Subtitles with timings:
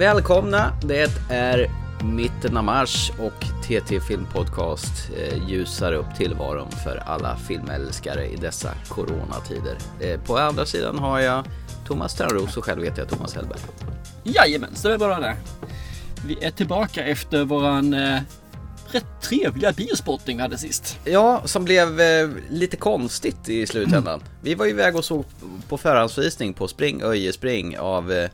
[0.00, 0.72] Välkomna.
[0.82, 1.70] Det är
[2.04, 8.74] mitten av mars och TT Filmpodcast eh, ljusar upp tillvaron för alla filmälskare i dessa
[8.88, 9.78] coronatider.
[10.00, 11.44] Eh, på andra sidan har jag
[11.86, 13.58] Thomas Törnros och själv heter jag Thomas Hellberg.
[14.24, 15.36] Jajamän, så det är bara det.
[16.26, 18.20] Vi är tillbaka efter våran eh,
[18.86, 20.98] rätt trevliga biospotting vi hade sist.
[21.04, 24.20] Ja, som blev eh, lite konstigt i slutändan.
[24.42, 25.24] Vi var iväg och såg
[25.68, 28.30] på förhandsvisning på Spring Öje Spring av eh,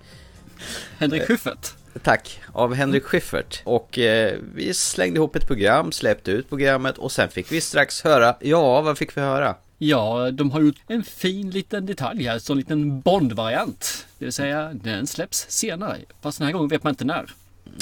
[0.99, 1.75] Henrik Schyffert.
[2.03, 3.63] Tack, av Henrik Schyffert.
[3.65, 8.05] Och eh, vi slängde ihop ett program, släppte ut programmet och sen fick vi strax
[8.05, 9.55] höra, ja vad fick vi höra?
[9.79, 14.07] Ja, de har gjort en fin liten detalj här, så en liten Bond-variant.
[14.19, 15.99] Det vill säga, den släpps senare.
[16.21, 17.31] Fast den här gången vet man inte när.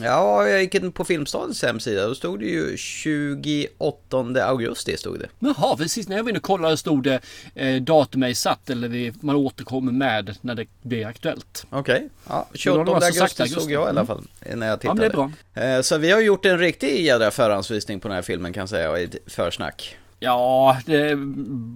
[0.02, 2.06] Ja, jag gick in på Filmstadens hemsida.
[2.06, 4.96] Då stod det ju 28 augusti.
[4.96, 5.28] Stod det.
[5.38, 7.20] Jaha, precis när jag var inne och kollade stod det
[7.54, 11.66] eh, datum är satt eller vi, man återkommer med när det blir aktuellt.
[11.70, 12.08] Okej, okay.
[12.28, 14.22] ja, 28 augusti, augusti såg jag i alla fall
[14.54, 15.04] när jag tittade.
[15.04, 15.76] Ja, men det är bra.
[15.76, 18.68] Eh, så vi har gjort en riktig jädra förhandsvisning på den här filmen kan jag
[18.68, 19.96] säga och ett försnack.
[20.20, 21.16] Ja, det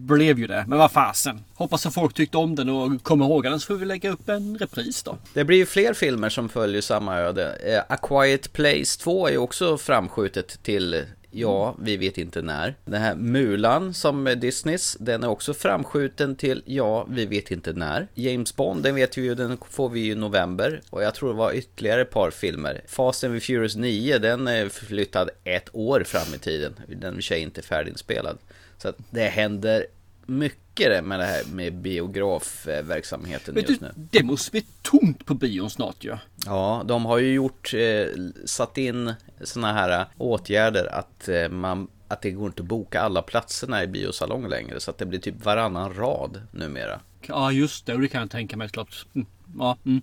[0.07, 0.65] blev ju det.
[0.69, 1.45] Men vad fasen.
[1.55, 4.29] Hoppas att folk tyckte om den och kommer ihåg den så får vi lägga upp
[4.29, 5.17] en repris då.
[5.35, 7.53] Det blir ju fler filmer som följer samma öde.
[7.53, 12.75] Eh, A Quiet Place 2 är också framskjutet till Ja, vi vet inte när.
[12.85, 17.73] Den här Mulan som är Disneys, den är också framskjuten till ja, vi vet inte
[17.73, 18.09] när.
[18.15, 20.81] James Bond, den vet vi ju, den får vi i november.
[20.91, 22.81] Och jag tror det var ytterligare ett par filmer.
[22.87, 26.75] Fast and Furious 9, den är flyttad ett år fram i tiden.
[26.89, 28.39] Den är inte färdiginspelad.
[28.79, 29.87] Så att det händer
[30.27, 33.91] mycket med det här med biografverksamheten just nu.
[33.95, 36.09] Det måste bli tomt på bion snart ju.
[36.09, 36.19] Ja.
[36.49, 38.07] Ja, de har ju gjort, eh,
[38.45, 43.23] satt in sådana här åtgärder att eh, man att det går inte att boka alla
[43.23, 47.01] platserna i biosalong längre så att det blir typ varannan rad numera.
[47.27, 49.07] Ja just det, det kan jag tänka mig klart.
[49.15, 49.27] Mm.
[49.59, 50.03] Ja, mm.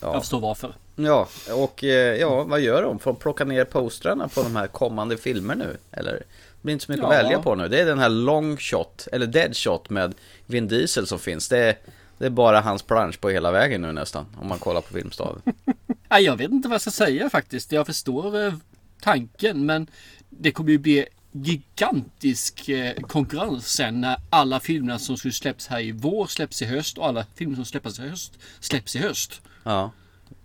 [0.00, 0.74] ja, jag förstår varför.
[0.96, 2.98] Ja, och eh, ja, vad gör de?
[2.98, 5.76] Får de plocka ner postrarna på de här kommande filmer nu?
[5.90, 6.12] Eller?
[6.12, 6.22] Det
[6.62, 7.12] blir inte så mycket ja.
[7.12, 7.68] att välja på nu.
[7.68, 10.14] Det är den här long shot, eller dead shot med
[10.46, 11.48] Vin Diesel som finns.
[11.48, 11.76] Det är,
[12.18, 15.42] det är bara hans plansch på hela vägen nu nästan, om man kollar på Filmstaden.
[16.08, 17.72] ja, jag vet inte vad jag ska säga faktiskt.
[17.72, 18.54] Jag förstår eh,
[19.00, 19.86] tanken, men
[20.30, 25.80] det kommer ju bli gigantisk eh, konkurrens sen när alla filmerna som skulle släppas här
[25.80, 29.40] i vår släpps i höst och alla filmer som släpps i höst släpps i höst.
[29.62, 29.90] Ja.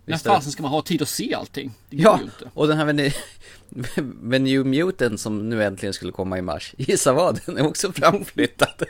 [0.04, 1.74] När fasen ska man ha tid att se allting?
[1.90, 2.20] Ja,
[2.54, 2.92] och den här
[4.38, 6.74] New Mutant som nu äntligen skulle komma i mars.
[6.78, 7.40] Gissa vad?
[7.46, 8.82] Den är också framflyttad.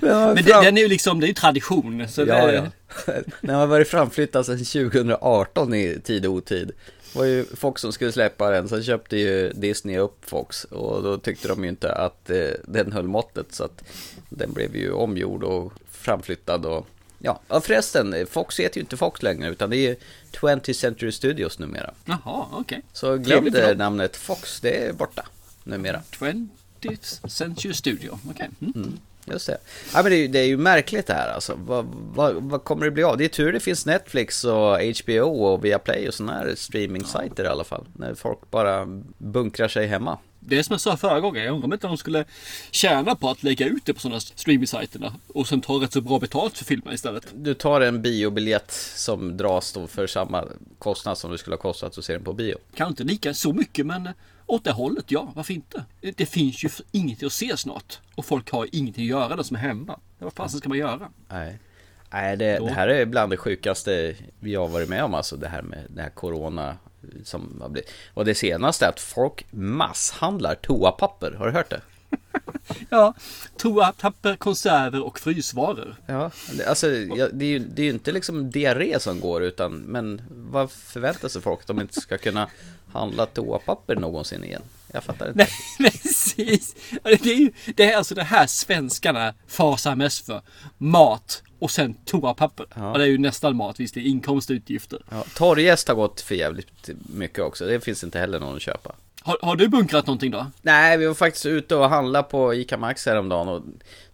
[0.00, 2.08] Men det, den är ju liksom, det är ju tradition.
[2.08, 2.54] Så ja, det...
[2.54, 2.66] ja.
[3.40, 6.72] Den har varit framflyttad sedan 2018 i tid och otid.
[7.12, 11.02] Det var ju Fox som skulle släppa den, sen köpte ju Disney upp Fox och
[11.02, 13.84] då tyckte de ju inte att eh, den höll måttet så att
[14.28, 16.86] den blev ju omgjord och framflyttad och
[17.24, 19.96] Ja, förresten, Fox heter ju inte Fox längre utan det är
[20.32, 21.94] 20th Century Studios numera.
[22.04, 22.60] Jaha, okej.
[22.60, 22.80] Okay.
[22.92, 23.44] Så glöm
[23.76, 25.26] namnet Fox, det är borta
[25.64, 26.02] numera.
[26.10, 28.32] 20th Century Studio, okej.
[28.34, 28.48] Okay.
[28.60, 28.72] Mm.
[28.88, 29.58] Mm, just det.
[29.94, 31.54] Ja, men det är, det är ju märkligt det här alltså.
[31.56, 33.18] Vad, vad, vad, kommer det bli av?
[33.18, 37.50] Det är tur det finns Netflix och HBO och Viaplay och sådana här streaming-sajter ja.
[37.50, 37.84] i alla fall.
[37.96, 38.86] När folk bara
[39.18, 41.44] bunkrar sig hemma det är som jag sa förra gången.
[41.44, 42.24] Jag undrar om inte de skulle
[42.70, 46.18] tjäna på att lägga ut det på sådana streaming-sajterna och sen ta rätt så bra
[46.18, 47.26] betalt för filmen istället.
[47.34, 50.44] Du tar en biobiljett som dras då för samma
[50.78, 52.56] kostnad som det skulle ha kostat att se den på bio.
[52.74, 54.08] Kanske inte lika så mycket men
[54.52, 55.84] åt det hållet, ja, varför inte?
[56.00, 59.56] Det finns ju inget att se snart och folk har ingenting att göra där som
[59.56, 59.98] är hemma.
[60.18, 61.08] Vad fasen ska man göra?
[61.28, 61.58] Nej.
[62.10, 65.48] Nej, det, det, här är bland det sjukaste vi har varit med om, alltså det
[65.48, 66.76] här med det här corona
[67.24, 67.90] som har blivit.
[68.14, 71.32] Och det senaste är att folk masshandlar toapapper.
[71.32, 71.80] Har du hört det?
[72.88, 73.14] ja,
[73.56, 75.96] toapapper, konserver och frysvaror.
[76.06, 76.30] Ja,
[76.66, 76.88] alltså
[77.32, 81.42] det är ju det är inte liksom diarré som går utan men vad förväntar sig
[81.42, 82.48] folk att de inte ska kunna
[82.92, 84.62] handla toapapper någonsin igen?
[84.92, 85.38] Jag fattar inte.
[85.78, 86.74] Nej, precis.
[87.02, 90.42] Det är ju det är alltså det här svenskarna fasar mest för.
[90.78, 92.66] Mat och sen toapapper.
[92.74, 92.92] Ja.
[92.92, 95.02] Och det är ju nästan mat, visst det är inkomst och utgifter.
[95.10, 97.66] Ja, torrjäst har gått för jävligt mycket också.
[97.66, 98.94] Det finns inte heller någon att köpa.
[99.22, 100.46] Har, har, du bunkrat någonting då?
[100.62, 103.62] Nej, vi var faktiskt ute och handlade på ICA Max häromdagen och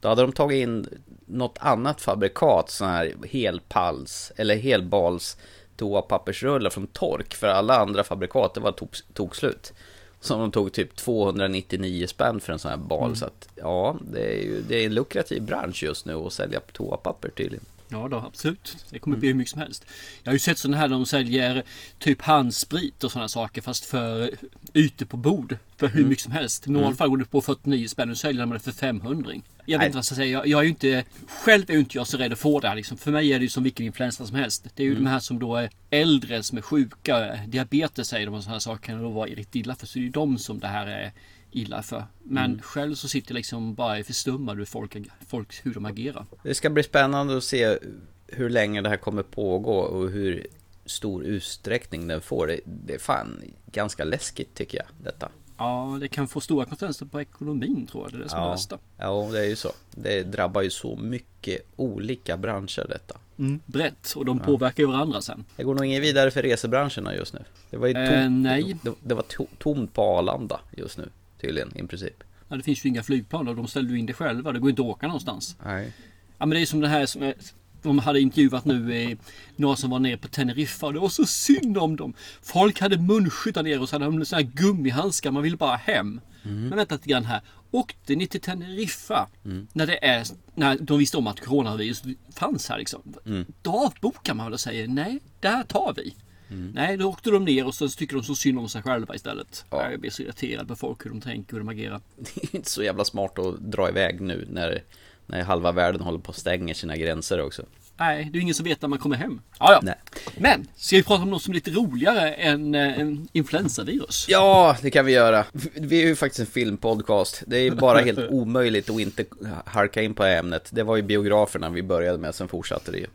[0.01, 0.89] då hade de tagit in
[1.27, 5.37] något annat fabrikat, sån här helpals eller helbals
[5.79, 9.73] toapappersrullar från Tork för alla andra fabrikat, det var tog, tog slut.
[10.21, 13.05] Som de tog typ 299 spänn för en sån här bal.
[13.05, 13.17] Mm.
[13.17, 16.61] Så att ja, det är ju det är en lukrativ bransch just nu att sälja
[16.61, 17.65] toapapper tydligen.
[17.89, 18.87] Ja då, absolut.
[18.91, 19.85] Det kommer bli hur mycket som helst.
[20.23, 21.63] Jag har ju sett sådana här där de säljer
[21.99, 24.31] typ handsprit och sådana saker fast för
[24.75, 25.57] ytor på bord.
[25.77, 26.67] För hur mycket som helst.
[26.67, 29.33] I normala fall går det på 49 spänn och säljer de det för 500.
[29.65, 30.39] Jag vet inte vad jag ska säga.
[30.39, 31.05] Jag, jag är ju inte...
[31.29, 32.99] Själv är ju inte jag så rädd att få det här liksom.
[32.99, 34.67] För mig är det ju som vilken influensa som helst.
[34.75, 37.39] Det är ju de här som då är äldre, som är sjuka.
[37.47, 39.87] Diabetes säger de och sådana saker kan då vara riktigt illa för.
[39.87, 41.13] Så det är ju de som det här är
[41.51, 42.05] illa för.
[42.23, 44.97] Men själv så sitter jag liksom bara förstummad hur folk,
[45.29, 46.27] folk hur de agerar.
[46.43, 47.79] Det ska bli spännande att se
[48.27, 50.47] hur länge det här kommer pågå och hur
[50.87, 52.47] stor utsträckning den får.
[52.47, 53.43] Det, det är fan
[53.73, 55.29] ganska läskigt tycker jag, detta.
[55.59, 58.13] Ja, det kan få stora konsekvenser på ekonomin tror jag.
[58.13, 58.79] Det är det som är det Ja, värsta.
[58.99, 59.73] ja, det är ju så.
[59.91, 63.17] Det drabbar ju så mycket olika branscher detta.
[63.39, 65.45] Mm, brett och de påverkar ju varandra sen.
[65.57, 67.45] Det går nog ingen vidare för resebranscherna just nu.
[67.71, 68.77] Det var ju Eh, tomt, nej.
[68.83, 71.09] Det, det var to, tomt på Arlanda just nu,
[71.41, 72.25] tydligen, i princip.
[72.49, 74.53] Ja, det finns ju inga flygplan och de ställer ju in det själva.
[74.53, 75.57] Det går inte att åka någonstans.
[75.65, 75.93] Nej.
[76.39, 77.35] Ja, men det är som det här som är,
[77.83, 79.17] de hade intervjuat nu i
[79.57, 82.15] några som var nere på Teneriffa och det var så synd om dem.
[82.43, 85.31] Folk hade munskydd där nere och så hade de såna här gummihandskar.
[85.31, 86.21] Man ville bara hem.
[86.43, 87.41] Men vänta lite grann här.
[87.71, 89.29] Åkte ni till Teneriffa
[89.73, 92.03] när det är när de visste om att coronavirus
[92.35, 93.15] fanns här liksom.
[93.63, 96.15] Då avbokar man väl och säger nej, det här tar vi.
[96.49, 99.65] Nej, då åkte de ner och så tycker de så synd om sig själva istället.
[99.71, 99.91] Ja.
[99.91, 102.01] Jag blir så irriterad på folk hur de tänker, hur de agerar.
[102.17, 104.83] Det är inte så jävla smart att dra iväg nu när,
[105.27, 107.63] när halva världen håller på att stänga sina gränser också.
[108.01, 109.41] Nej, det är ingen som vet när man kommer hem.
[109.59, 109.81] Ja, ja.
[109.83, 109.95] Nej.
[110.37, 114.27] Men, ska vi prata om något som är lite roligare än eh, en influensavirus?
[114.29, 115.45] Ja, det kan vi göra.
[115.75, 117.43] Vi är ju faktiskt en filmpodcast.
[117.47, 119.25] Det är bara helt omöjligt att inte
[119.65, 120.69] harka in på ämnet.
[120.71, 123.07] Det var ju biograferna vi började med, sen fortsatte det ju.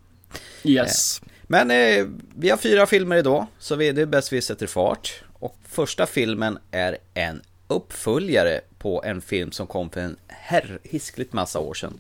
[0.64, 1.22] Yes.
[1.44, 2.06] Men eh,
[2.36, 5.24] vi har fyra filmer idag, så vi, det är bäst vi sätter fart.
[5.34, 11.60] Och första filmen är en uppföljare på en film som kom för en herrhiskligt massa
[11.60, 11.94] år sedan.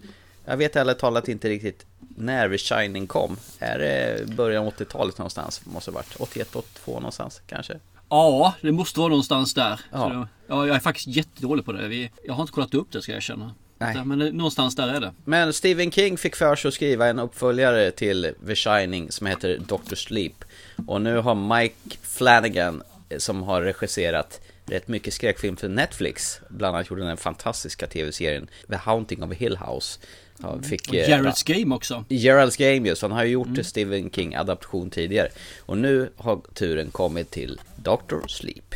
[0.45, 1.86] Jag vet ärligt talat inte riktigt
[2.16, 3.38] när The Shining kom.
[3.60, 5.62] Är det början av 80-talet någonstans?
[5.66, 7.80] Måste det varit 81, 82 någonstans kanske?
[8.10, 9.80] Ja, det måste vara någonstans där.
[9.92, 10.10] Ja.
[10.10, 11.88] Så ja, jag är faktiskt jättedålig på det.
[11.88, 13.54] Vi, jag har inte kollat upp det ska jag erkänna.
[13.84, 14.06] Nej.
[14.06, 15.14] Men någonstans där är det.
[15.26, 19.58] Men Stephen King fick för sig att skriva en uppföljare till The Shining som heter
[19.68, 20.46] Doctor Sleep.
[20.88, 26.76] Och nu har Mike Flanagan, eh, som har regisserat rätt mycket skräckfilm för Netflix, bland
[26.76, 30.00] annat gjorde den fantastiska tv-serien The Haunting of Hill House.
[30.42, 32.06] Ja, Fick, Och eh, Jareds Game också.
[32.10, 35.30] Gerald's Game just, han har ju gjort Stephen King adaption tidigare.
[35.60, 38.76] Och nu har turen kommit till Doctor Sleep.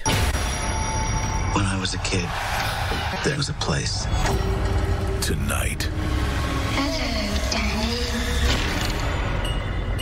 [1.55, 2.29] When I was a kid,
[3.23, 4.07] there was a place.
[5.27, 5.83] Tonight,
[6.71, 7.11] Hello,
[7.51, 7.99] Danny.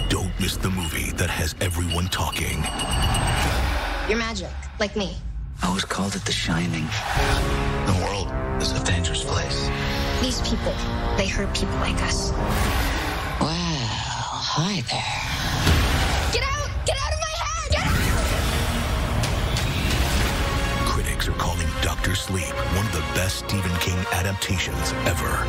[0.07, 2.63] don't miss the movie that has everyone talking.
[4.07, 5.15] You're magic, like me.
[5.63, 6.85] I was called it The Shining.
[7.87, 8.31] The world
[8.61, 9.67] is a dangerous place.
[10.21, 10.75] These people,
[11.17, 12.31] they hurt people like us.
[13.41, 15.74] Well, hi there.
[22.15, 25.45] Doctor Sleep one of the best Stephen King adaptations ever.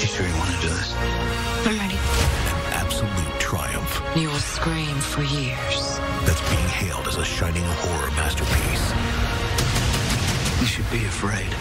[0.00, 0.92] You sure you want to do this?
[1.64, 1.94] I'm ready.
[1.94, 5.98] An absolute triumph You will scream for years.
[6.26, 8.90] that's being hailed as a shining horror masterpiece.
[10.60, 11.52] You should be afraid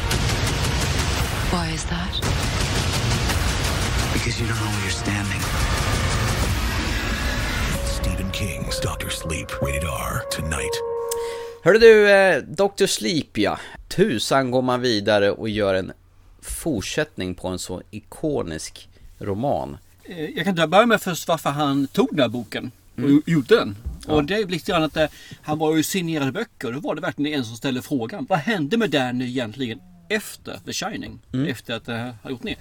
[1.54, 2.13] Why is that?
[4.13, 5.42] because you don't know where you're standing.
[7.85, 10.76] Stephen King's Doctor Sleep, rated R, tonight.
[11.63, 12.85] Hörru du, eh, Dr.
[12.85, 13.59] Sleep ja.
[13.87, 15.91] Tusan går man vidare och gör en
[16.41, 18.89] fortsättning på en så ikonisk
[19.19, 19.77] roman.
[20.03, 23.21] Eh, Jag kan börja med först varför han tog den här boken och Mm.
[23.25, 23.75] gjorde den.
[24.07, 25.06] Och det är lite grann att eh,
[25.41, 28.25] han var ju signerade böcker då var det verkligen en som ställde frågan.
[28.30, 31.19] Vad hände med Danny egentligen efter The Shining?
[31.33, 31.47] Mm.
[31.47, 32.56] Efter att det här har gjort ner.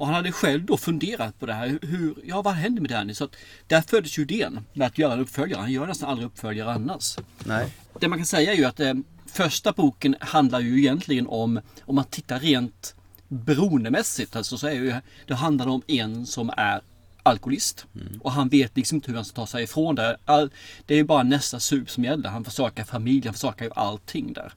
[0.00, 1.78] Och han hade själv då funderat på det här.
[1.82, 3.14] Hur, ja vad hände med Danny?
[3.14, 5.60] Så att där föddes ju idén med att göra en uppföljare.
[5.60, 7.16] Han gör nästan aldrig uppföljare annars.
[7.44, 7.74] Nej.
[8.00, 8.94] Det man kan säga är ju att eh,
[9.26, 12.94] första boken handlar ju egentligen om, om man tittar rent
[13.28, 14.94] beroendemässigt, alltså så är ju,
[15.26, 16.80] det handlar om en som är
[17.22, 17.86] alkoholist.
[18.20, 20.16] Och han vet liksom inte hur han ska ta sig ifrån det.
[20.24, 20.50] All,
[20.86, 22.28] det är bara nästa sup som gäller.
[22.28, 24.52] Han försakar familj, han försakar ju allting där.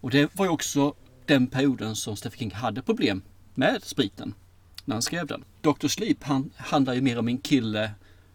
[0.00, 0.94] Och det var ju också
[1.26, 3.22] den perioden som Stephen King hade problem
[3.54, 4.34] med spriten.
[4.84, 5.44] När han skrev den.
[5.60, 5.88] Dr.
[5.88, 7.90] Sleep han handlar ju mer om en kille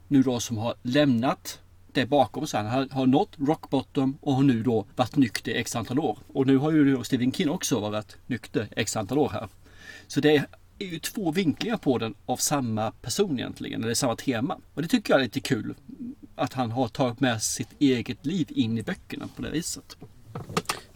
[0.08, 1.60] nu då som har lämnat
[1.94, 2.62] det bakom sig.
[2.62, 6.18] Han har, har nått rock bottom och har nu då varit nykter x antal år.
[6.28, 9.48] Och nu har ju då Stephen King också varit nykter x antal år här.
[10.08, 10.46] Så det
[10.80, 14.58] är ju två vinklingar på den av samma person egentligen, eller samma tema.
[14.74, 15.76] Och det tycker jag är lite kul.
[16.36, 19.98] Att han har tagit med sitt eget liv in i böckerna på det viset.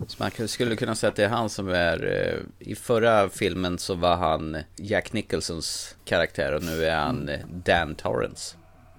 [0.07, 2.05] Så man skulle kunna säga att det är han som är...
[2.05, 7.39] eh, I förra filmen så var han Jack Nicholsons karaktär och nu är han eh,
[7.65, 8.55] Dan Torrance.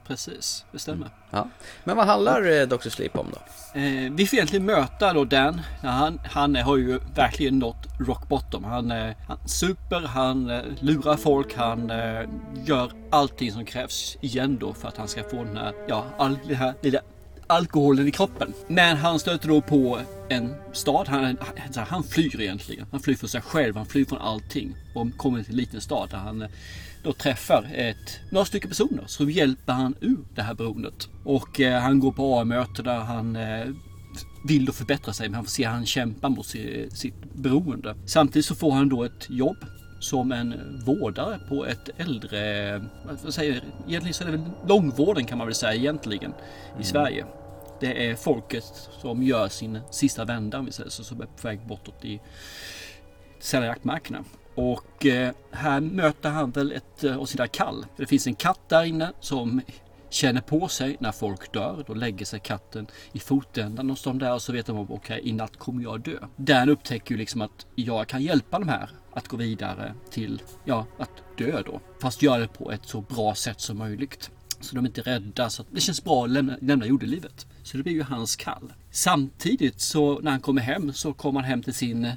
[0.06, 1.08] Precis, det stämmer.
[1.30, 1.49] Ja.
[1.84, 2.88] Men vad handlar eh, Dr.
[2.88, 3.38] Sleep om då?
[3.80, 5.61] Eh, vi får egentligen möta då Dan.
[5.82, 8.64] Han, han har ju verkligen nått rock bottom.
[8.64, 11.92] Han, eh, han super, han eh, lurar folk, han
[12.64, 16.38] gör allting som krävs igen då för att han ska få den här, ja, all
[16.46, 17.00] den här lilla
[17.47, 18.53] alkoholen i kroppen.
[18.69, 21.09] Men han stöter då på en stad.
[21.09, 21.37] Han, han,
[21.89, 22.87] han flyr egentligen.
[22.91, 24.75] Han flyr för sig själv, han flyr från allting.
[24.95, 26.49] Och kommer till en liten stad där han eh,
[27.03, 31.09] då träffar ett, några stycken personer som hjälper han ur det här beroendet.
[31.25, 33.67] Och eh, han går på A-möte där han eh,
[34.45, 36.47] vill då förbättra sig men han får se att han kämpar mot
[36.97, 37.97] sitt beroende.
[38.07, 39.57] Samtidigt så får han då ett jobb
[40.04, 42.84] som en vårdare på ett äldre,
[43.25, 46.34] vad säger egentligen så är det väl långvården kan man väl säga egentligen
[46.80, 47.25] i Sverige.
[47.80, 48.64] Det är folket
[49.00, 52.20] som gör sin sista vända om vi säger så, som är på väg bortåt i
[53.40, 54.25] sälja jaktmarkerna.
[54.54, 57.87] Och eh, här möter han väl ett eh, av sina kall.
[57.96, 59.61] Det finns en katt där inne som
[60.14, 61.85] känner på sig när folk dör.
[61.87, 65.21] Då lägger sig katten i fotändan hos dem där och så vet de om okej
[65.25, 66.18] i natt kommer jag dö.
[66.37, 70.87] Dan upptäcker ju liksom att jag kan hjälpa de här att gå vidare till, ja,
[70.99, 71.80] att dö då.
[72.00, 74.30] Fast göra det på ett så bra sätt som möjligt.
[74.61, 75.50] Så de är inte rädda.
[75.50, 77.47] Så att det känns bra att lämna, lämna jordelivet.
[77.62, 78.73] Så det blir ju hans kall.
[78.90, 82.12] Samtidigt så när han kommer hem så kommer han hem till sin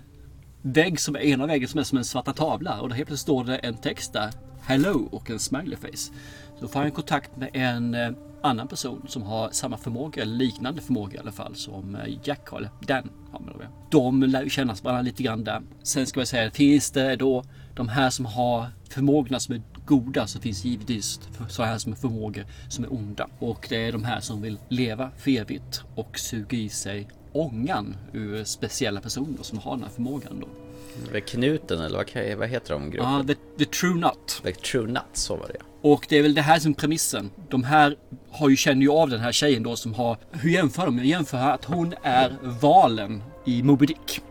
[0.61, 2.81] vägg som är ena väggen som är som en svarta tavla.
[2.81, 4.31] Och där helt plötsligt står det en text där.
[4.61, 6.11] Hello och en smiley face.
[6.59, 8.11] Så får han kontakt med en eh,
[8.41, 12.49] annan person som har samma förmåga, eller liknande förmåga i alla fall, som eh, Jack
[12.49, 13.65] har, eller Dan har man då.
[13.89, 15.61] De lär ju kännas varandra lite grann där.
[15.83, 17.43] Sen ska jag säga, finns det då
[17.75, 21.95] de här som har förmågorna som är goda så finns givetvis så här som är
[21.95, 23.27] förmågor som är onda.
[23.39, 27.95] Och det är de här som vill leva för evigt och suga i sig ångan
[28.13, 30.66] ur speciella personer som har den här förmågan då.
[31.11, 33.13] Var Knuten eller vad, heter de gruppen?
[33.13, 34.41] Ja, the, the True Nut.
[34.43, 35.59] The True Nuts, så var det.
[35.81, 37.31] Och det är väl det här som premissen.
[37.49, 37.95] De här
[38.31, 40.17] har ju, känner ju av den här tjejen då som har...
[40.31, 40.97] Hur jämför de?
[40.97, 44.21] Jag jämför att hon är valen i Moby Dick.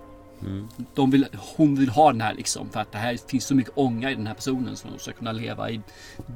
[0.95, 3.73] De vill, hon vill ha den här liksom för att det här finns så mycket
[3.75, 5.81] ånga i den här personen som hon ska kunna leva i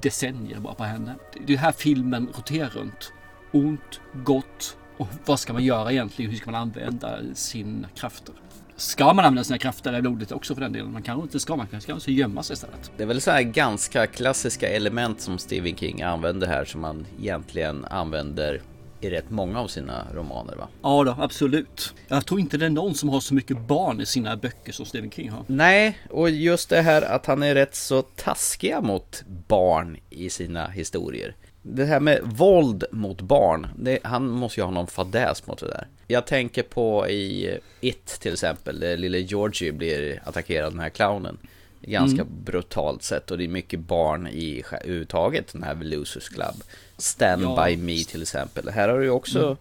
[0.02, 1.14] decennier bara på henne.
[1.46, 3.12] Det är här filmen roterar runt.
[3.52, 6.30] Ont, gott och vad ska man göra egentligen?
[6.30, 8.34] Hur ska man använda sina krafter?
[8.80, 10.92] Ska man använda sina krafter i blodet också för den delen?
[10.92, 12.90] Man kanske inte ska, man kanske ska gömma sig istället.
[12.96, 17.06] Det är väl så här ganska klassiska element som Stephen King använder här som man
[17.18, 18.62] egentligen använder
[19.00, 20.68] i rätt många av sina romaner va?
[20.82, 21.94] Ja då, absolut.
[22.08, 24.86] Jag tror inte det är någon som har så mycket barn i sina böcker som
[24.86, 25.44] Stephen King har.
[25.46, 30.66] Nej, och just det här att han är rätt så taskiga mot barn i sina
[30.66, 31.36] historier.
[31.62, 35.66] Det här med våld mot barn, det, han måste ju ha någon fadäs mot det
[35.66, 35.86] där.
[36.06, 40.88] Jag tänker på i It till exempel, där lille Georgie blir attackerad av den här
[40.90, 41.38] clownen.
[41.82, 46.54] Ganska brutalt sätt och det är mycket barn i överhuvudtaget, den här Losers Club.
[46.96, 47.64] Stand Ja.
[47.66, 48.68] By Me till exempel.
[48.68, 49.56] Här har du ju också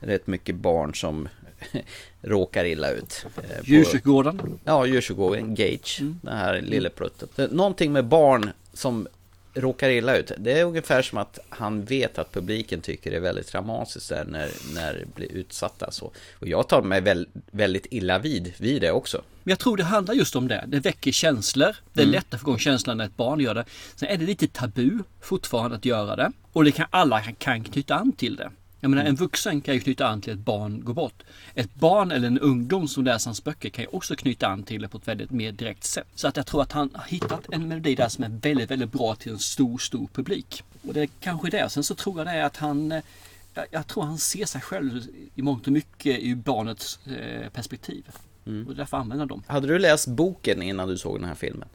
[0.00, 1.28] rätt mycket barn som
[2.22, 3.26] råkar illa ut.
[3.36, 4.58] eh, Djurkyrkogården.
[4.64, 6.20] Ja, djurkyrkogården Gage, Mm.
[6.22, 7.28] den här lille prutten.
[7.36, 9.06] Det- Någonting med barn som
[9.54, 10.32] råkar illa ut.
[10.38, 14.24] Det är ungefär som att han vet att publiken tycker det är väldigt traumatiskt där
[14.24, 16.12] när, när det blir utsatta så.
[16.38, 19.22] Och jag tar mig väl, väldigt illa vid, vid det också.
[19.42, 20.64] Men jag tror det handlar just om det.
[20.66, 21.76] Det väcker känslor.
[21.92, 23.64] Det är lätt att få igång känslan när ett barn gör det.
[23.96, 26.32] Sen är det lite tabu fortfarande att göra det.
[26.52, 28.50] Och det kan alla kan knyta an till det.
[28.82, 31.22] Jag menar en vuxen kan ju knyta an till ett barn går bort.
[31.54, 34.82] Ett barn eller en ungdom som läser hans böcker kan ju också knyta an till
[34.82, 36.06] det på ett väldigt mer direkt sätt.
[36.14, 38.92] Så att jag tror att han har hittat en melodi där som är väldigt, väldigt
[38.92, 40.62] bra till en stor, stor publik.
[40.88, 41.68] Och det är kanske det.
[41.68, 43.02] Sen så tror jag det är att han eh,
[43.54, 45.02] jag, jag tror han ser sig själv
[45.34, 48.04] i mångt och mycket ur barnets eh, perspektiv.
[48.68, 49.42] Och därför använder de.
[49.46, 51.68] Hade du läst boken innan du såg den här filmen?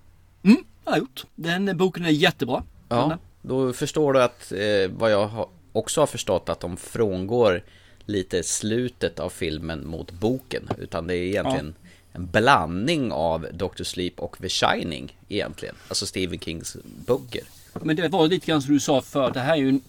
[0.44, 1.26] Mm, jag har gjort.
[1.36, 2.64] Den boken är jättebra.
[2.90, 7.64] Ja, då förstår du att eh, vad jag har, också har förstått att de frångår
[8.06, 10.70] lite slutet av filmen mot boken.
[10.78, 11.76] Utan det är egentligen
[12.12, 13.84] en blandning av Dr.
[13.84, 15.76] Sleep och The Shining egentligen.
[15.88, 17.42] Alltså Stephen Kings böcker.
[17.82, 19.82] Men det var lite grann som du sa för Det här är ju en,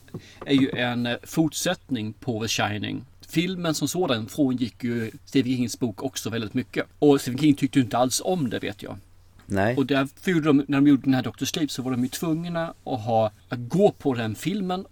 [0.46, 3.04] är ju en eh, fortsättning på The Shining.
[3.28, 6.86] Filmen som sådan frångick ju Stephen Kings bok också väldigt mycket.
[6.98, 8.96] Och Stephen King tyckte inte alls om det vet jag.
[9.46, 9.76] Nej.
[9.76, 11.44] Och därför gjorde de, när de gjorde den här Dr.
[11.44, 14.84] Sleep så var de ju tvungna att ha, att gå på den filmen.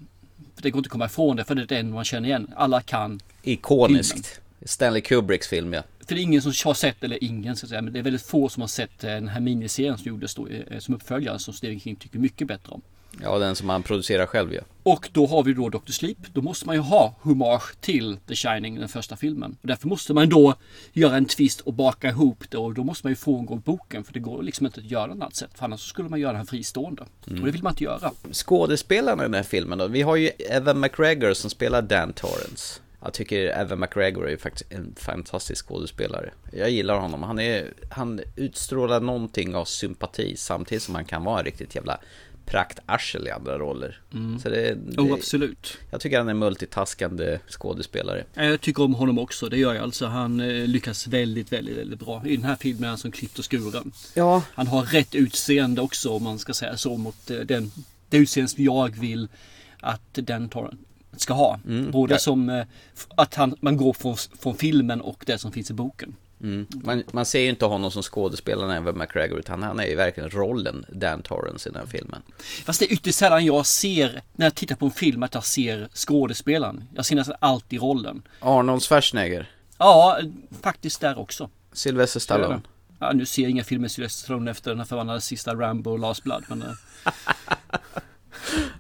[0.57, 2.51] För det går inte att komma ifrån det, för det är den man känner igen.
[2.57, 3.21] Alla kan.
[3.43, 4.41] Ikoniskt.
[4.65, 5.83] Stanley Kubricks film ja.
[6.07, 8.23] För det är ingen som har sett, eller ingen ska säga, men det är väldigt
[8.23, 11.55] få som har sett eh, den här miniserien som gjordes då eh, som uppföljare som
[11.55, 12.83] Stephen King tycker mycket bättre om.
[13.23, 14.61] Ja, den som han producerar själv ja.
[14.83, 15.93] Och då har vi då Dr.
[15.93, 16.19] Sleep.
[16.33, 19.57] Då måste man ju ha hommage till The Shining, den första filmen.
[19.63, 20.55] Och därför måste man då
[20.93, 22.59] göra en twist och baka ihop det.
[22.59, 24.05] Och då måste man ju frångå boken.
[24.05, 25.51] För det går liksom inte att göra något annat sätt.
[25.55, 27.03] För annars skulle man göra den fristående.
[27.03, 28.13] Och det vill man inte göra.
[28.33, 29.87] Skådespelarna i den här filmen då?
[29.87, 32.81] Vi har ju Evan McGregor som spelar Dan Torrance.
[33.03, 36.31] Jag tycker Evan McGregor är faktiskt en fantastisk skådespelare.
[36.53, 37.23] Jag gillar honom.
[37.23, 42.01] Han, är, han utstrålar någonting av sympati samtidigt som han kan vara en riktigt jävla
[42.47, 44.01] praktarsel i andra roller.
[44.43, 45.79] Så det, det, Oh, absolut.
[45.91, 48.25] jag tycker han är en multitaskande skådespelare.
[48.35, 49.49] Ja, Jag tycker om honom också.
[49.49, 50.07] Det gör jag alltså.
[50.07, 52.23] Han eh, lyckas väldigt, väldigt, väldigt bra.
[52.27, 53.93] I den här filmen är han som klippt och skuren.
[54.15, 57.71] Ja, Han har rätt utseende också om man ska säga så mot eh, den,
[58.09, 59.29] det utseende som jag vill
[59.81, 60.75] att den tar,
[61.17, 61.61] ska ha.
[61.93, 62.19] Både Ja.
[62.19, 62.65] som eh,
[63.17, 66.15] att han, man går från, från filmen och det som finns i boken.
[66.69, 70.31] Man, man ser ju inte honom som skådespelaren Evan McGregor utan han är ju verkligen
[70.31, 72.23] rollen Dan Torrance i den filmen.
[72.65, 75.45] Fast det är ytterst sällan jag ser, när jag tittar på en film, att jag
[75.45, 76.85] ser skådespelaren.
[76.95, 78.23] Jag ser nästan alltid rollen.
[78.41, 80.21] Arnold Schwarzenegger, Ja,
[80.63, 81.51] faktiskt där också.
[81.73, 82.61] Sylvester Stallone.
[82.99, 85.91] Ja, nu ser jag inga filmer med Sylvester Stallone efter den här förbannade sista Rambo
[85.91, 86.45] och Last Blood.
[86.49, 86.69] Men, eh,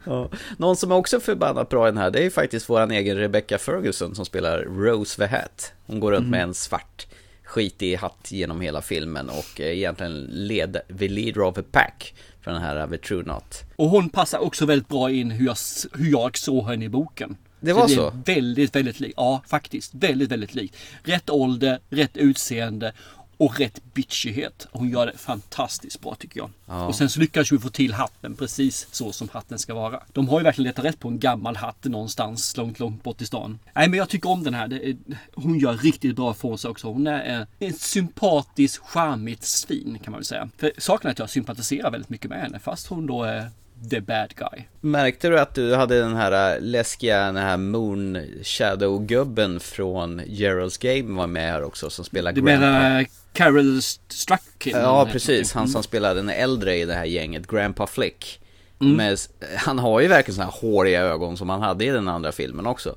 [0.04, 0.30] Ja.
[0.56, 3.16] Någon som är också förbannat bra i den här, det är ju faktiskt våran egen
[3.16, 5.72] Rebecca Ferguson som spelar Rose the Hat.
[5.86, 7.06] Hon går runt med en svart
[7.46, 12.50] skitig hatt genom hela filmen och är egentligen led, the leader of a pack för
[12.50, 13.64] den här The True Not.
[13.76, 15.56] och hon passar också väldigt bra in hur jag,
[15.92, 17.36] hur jag såg henne i boken.
[17.60, 18.12] Det var det så?
[18.24, 19.14] väldigt, väldigt likt.
[19.16, 19.94] Ja, faktiskt.
[19.94, 20.76] Väldigt, väldigt likt.
[21.02, 22.92] Rätt ålder, rätt utseende
[23.36, 24.66] och rätt bitchighet.
[24.70, 26.50] Hon gör det fantastiskt bra tycker jag.
[26.66, 26.86] Ja.
[26.86, 30.02] Och sen så lyckas vi få till hatten precis så som hatten ska vara.
[30.12, 33.26] De har ju verkligen letat rätt på en gammal hatt någonstans långt, långt bort i
[33.26, 33.58] stan.
[33.74, 34.72] Nej, men jag tycker om den här.
[34.72, 34.96] Är,
[35.34, 36.88] hon gör riktigt bra från sig också.
[36.88, 40.48] Hon är ett sympatiskt, charmigt svin kan man väl säga.
[40.56, 43.50] För saken är att jag sympatiserar väldigt mycket med henne fast hon då är
[43.90, 44.64] the bad guy.
[44.80, 50.82] Märkte du att du hade den här äh, läskiga, den här Moon Shadow-gubben från Gerald's
[50.82, 54.80] Game var med här också som spelar Du menar Carol Strucken?
[54.80, 55.52] Ja, precis.
[55.52, 58.40] Han som spelar den äldre i det här gänget, Grandpa Flick.
[58.80, 58.96] Mm.
[58.96, 59.16] Men
[59.58, 62.66] han har ju verkligen sådana här håriga ögon som han hade i den andra filmen
[62.66, 62.96] också.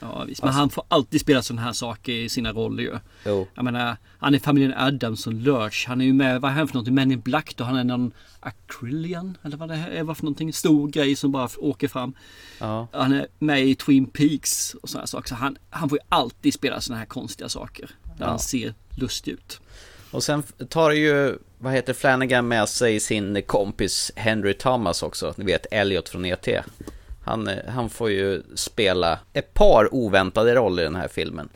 [0.00, 0.42] Ja, visst.
[0.42, 2.98] Men han får alltid spela sådana här saker i sina roller ju.
[3.24, 3.46] Jo.
[3.54, 5.86] Jag menar, han är familjen Adams och Lurch.
[5.86, 6.94] Han är ju med, vad är han för någonting?
[6.94, 7.64] Men in Black då?
[7.64, 9.38] Han är någon Acrylian?
[9.42, 10.52] Eller vad det är vad för någonting?
[10.52, 12.14] Stor grej som bara åker fram.
[12.58, 12.88] Ja.
[12.92, 15.28] Han är med i Twin Peaks och sådana saker.
[15.28, 17.90] Så han, han får ju alltid spela sådana här konstiga saker.
[18.16, 18.30] Där Ja.
[18.30, 19.60] han ser lustig ut.
[20.10, 25.34] Och sen tar ju, vad heter Flanagan med sig sin kompis Henry Thomas också.
[25.36, 26.60] Ni vet Elliot från E.T.
[27.24, 31.48] Han, eh, han får ju spela ett par oväntade roller i den här filmen.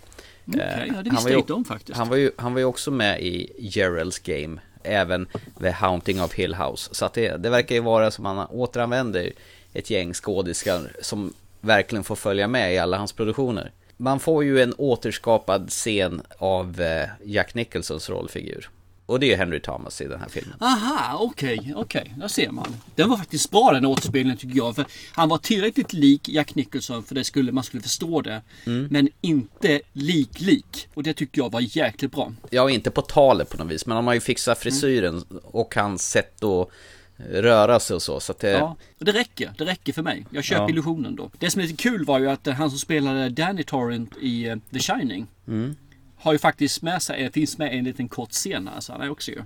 [0.49, 1.99] Okej, Eh, ja, det visste jag ju- inte om faktiskt.
[1.99, 5.29] Han var, ju, han var ju också med i Gerald's Game, även
[5.61, 6.95] The Haunting of Hill House.
[6.95, 9.33] Så att det, det verkar ju vara som att han återanvänder
[9.73, 13.73] ett gäng skådespelare som verkligen får följa med i alla hans produktioner.
[14.01, 18.71] Man får ju en återskapad scen av eh, Jack Nicholsons rollfigur.
[19.07, 20.55] Och det är Henry Thomas i den här filmen.
[20.61, 22.15] Aha, okej, okej.
[22.17, 22.77] Där ser man.
[22.95, 24.77] Den var faktiskt bra den återspelningen tycker jag.
[24.77, 28.43] För han var tillräckligt lik Jack Nicholson för det skulle, man skulle förstå det.
[28.91, 30.89] Men inte lik-lik.
[30.95, 32.33] Och det tycker jag var jäkligt bra.
[32.51, 36.11] Ja, inte på talet på något vis, men de har ju fixat frisyren och hans
[36.11, 36.71] sätt att
[37.31, 38.21] röra sig och så.
[38.21, 39.53] Så det, Ja, det räcker.
[39.59, 40.27] Det räcker för mig.
[40.31, 40.69] Jag köper Ja.
[40.71, 41.31] illusionen då.
[41.39, 44.49] Det som är lite kul var ju att eh, han som spelade Danny Torrent i
[44.49, 45.77] eh, The Shining Mm.
[46.17, 48.93] har ju faktiskt med sig, eh, finns med i en liten kort scen här, så
[48.93, 49.43] han är också ju.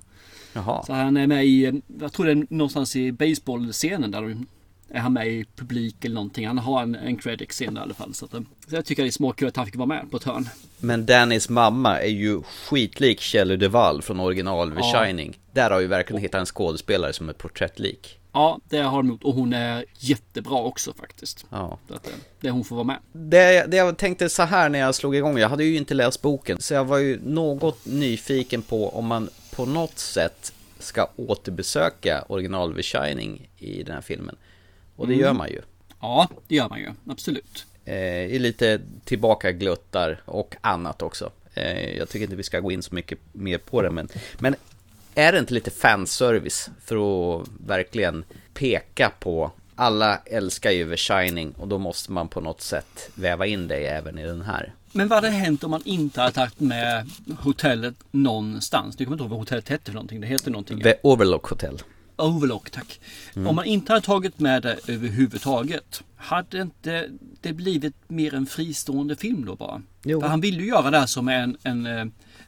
[0.52, 0.84] Jaha.
[0.86, 4.46] Så han är med i, jag tror det är någonstans i baseballscenen där de
[4.94, 6.46] är han med i publik eller någonting.
[6.46, 8.14] Han har en, en credit-scen där i alla fall.
[8.14, 10.16] Så, att, eh, så jag tycker det är småkul att han fick vara med på
[10.16, 10.48] ett hörn.
[10.78, 15.04] Men Dannys mamma är ju skitlik Shelley Duvall från original The Ja.
[15.04, 15.38] Shining.
[15.52, 18.18] Där har vi verkligen hittat en skådespelare som är porträttlik.
[18.32, 21.46] Ja, det har de gjort och hon är jättebra också faktiskt.
[21.50, 21.78] Ja.
[21.88, 22.98] Så att, eh, det hon får vara med.
[23.12, 26.22] Det, det jag tänkte så här när jag slog igång, jag hade ju inte läst
[26.22, 32.24] boken, så jag var ju något nyfiken på om man på något sätt ska återbesöka
[32.28, 34.36] original The Shining i den här filmen.
[34.96, 35.60] Och det gör man ju.
[36.00, 36.90] Ja, det gör man ju.
[37.08, 37.66] Absolut.
[37.84, 41.30] Eh, I lite tillbakagluttar och annat också.
[41.54, 44.54] Eh, jag tycker inte vi ska gå in så mycket mer på det, men, men
[45.14, 51.52] är det inte lite fanservice för att verkligen peka på alla älskar ju The Shining
[51.52, 54.74] och då måste man på något sätt väva in det även i den här.
[54.92, 58.96] Men vad hade hänt om man inte hade tagit med hotellet någonstans?
[58.96, 60.20] Du kommer inte ihåg vad hotellet hette för någonting.
[60.20, 60.80] Det heter någonting.
[60.80, 61.82] The Overlook Hotel.
[62.16, 63.00] Overlock, tack.
[63.34, 63.48] Mm.
[63.48, 66.02] Om man inte hade tagit med det överhuvudtaget.
[66.16, 67.08] Hade inte
[67.40, 69.82] det blivit mer en fristående film då bara?
[70.04, 70.20] Jo.
[70.20, 72.06] För han ville ju göra det här som en, en, eh,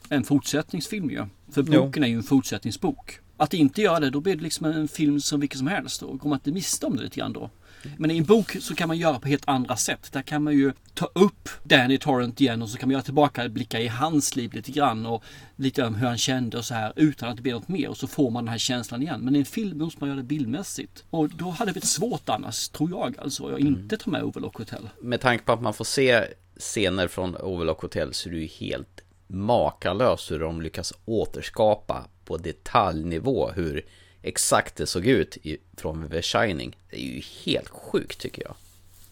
[0.09, 1.25] en fortsättningsfilm ju.
[1.51, 1.85] För Jo.
[1.85, 3.19] boken är ju en fortsättningsbok.
[3.37, 6.01] Att inte göra det, då blir det liksom en film som vilken som helst.
[6.01, 7.49] Då går man inte miste om det lite grann då.
[7.97, 10.09] Men i en bok så kan man göra på helt andra sätt.
[10.11, 13.49] Där kan man ju ta upp Danny Torrent igen och så kan man göra tillbaka,
[13.49, 15.23] blicka i hans liv lite grann och
[15.55, 17.97] lite om hur han kände och så här utan att det blir något mer och
[17.97, 19.19] så får man den här känslan igen.
[19.21, 21.03] Men i en film måste man göra det bildmässigt.
[21.09, 24.57] Och då hade det blivit svårt annars, tror jag alltså, att inte ta med Overlock
[24.57, 24.89] Hotel.
[25.01, 26.23] Med tanke på att man får se
[26.59, 32.37] scener från Overlock Hotel så är det ju helt makalöst hur de lyckas återskapa på
[32.37, 33.85] detaljnivå hur
[34.27, 36.77] exakt det såg ut i, från The Shining.
[36.89, 38.55] Det är ju helt sjukt tycker jag.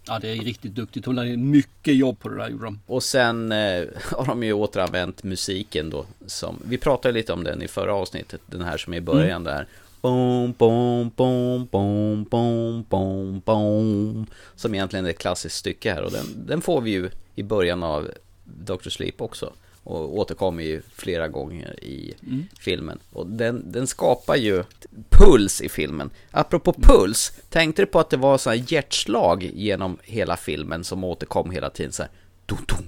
[0.07, 1.05] Ja, det är riktigt duktigt.
[1.05, 2.79] Hon hade mycket jobb på det där gjorde de.
[2.85, 7.61] Och sen eh, har de ju återanvänt musiken då som, vi pratade lite om den
[7.61, 9.67] i förra avsnittet, den här som är i början där.
[10.01, 14.25] Boom, boom, boom, boom, boom, boom, boom.
[14.55, 17.83] Som egentligen är ett klassiskt stycke här och den, den får vi ju i början
[17.83, 18.11] av
[18.43, 18.89] Dr.
[18.89, 19.53] Sleep också.
[19.85, 22.13] Och återkommer ju flera gånger i
[22.59, 22.99] filmen.
[23.11, 24.63] Och den, den skapar ju
[25.09, 26.09] puls i filmen.
[26.31, 31.51] Apropå puls, tänkte du på att det var sådana hjärtslag genom hela filmen som återkom
[31.51, 32.11] hela tiden så här.
[32.45, 32.85] Dum-dum,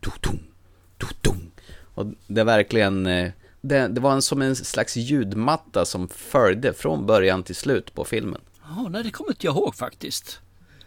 [0.00, 0.38] dum-dum,
[0.98, 1.50] dum-dum.
[1.94, 6.72] Och det är verkligen, eh, det, det var en, som en slags ljudmatta som följde
[6.72, 8.40] från början till slut på filmen.
[8.62, 10.40] Ja, nej det kommer inte jag ihåg faktiskt.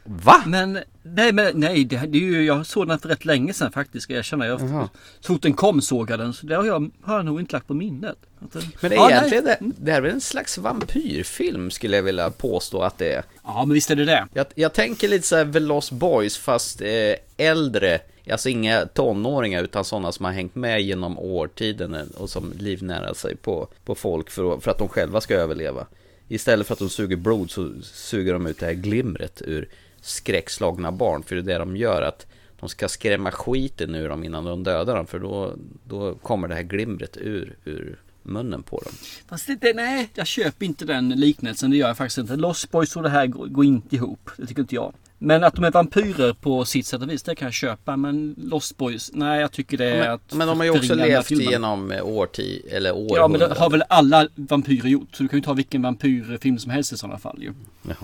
[0.03, 0.43] Va?
[0.45, 3.71] Men nej, men, nej det, det är ju, jag såg den för rätt länge sedan
[3.71, 4.47] faktiskt ska jag erkänna.
[4.47, 4.89] Jag, Jaha.
[5.19, 6.33] så fort den kom såg jag den.
[6.33, 8.17] Så det har jag, har jag nog inte lagt på minnet.
[8.39, 9.57] Den, Men ja, egentligen, nej.
[9.59, 13.23] det, det här är en slags vampyrfilm skulle jag vilja påstå att det är.
[13.43, 14.27] Ja, men visst är det det.
[14.33, 17.99] Jag, jag tänker lite så här Lost Boys fast eh, äldre,
[18.31, 23.35] alltså inga tonåringar utan sådana som har hängt med genom årtiden och som livnärar sig
[23.35, 25.85] på, på folk för, för att de själva ska överleva.
[26.27, 29.69] Istället för att de suger blod så suger de ut det här glimret ur
[30.01, 32.25] skräckslagna barn, för det är det de gör att
[32.59, 35.53] de ska skrämma skiten ur dem innan de dödar dem, för då,
[35.87, 38.93] då kommer det här glimret ur, ur munnen på dem.
[39.29, 41.71] Fast det, nej, jag köper inte den liknelsen.
[41.71, 42.35] Det gör jag faktiskt inte.
[42.35, 44.29] Lost Boys och det här går, går inte ihop.
[44.37, 44.93] Det tycker inte jag.
[45.17, 47.97] Men att de är vampyrer på sitt sätt och vis, det kan jag köpa.
[47.97, 50.95] Men Lost Boys, nej jag tycker det är Men, att men de har ju också
[50.95, 53.31] levt genom eh, årtid eller Ja århundraden.
[53.31, 55.15] men det har väl alla vampyrer gjort.
[55.15, 57.53] Så du kan ju ta vilken vampyrfilm som helst i sådana fall ju.
[57.87, 57.95] Jaha.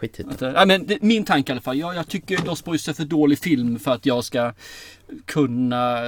[0.00, 0.20] Skit.
[0.28, 1.78] Att, eh, ja, men det, min tanke i alla fall.
[1.78, 4.52] Jag, jag tycker Lost Boys är för dålig film för att jag ska
[5.24, 6.00] kunna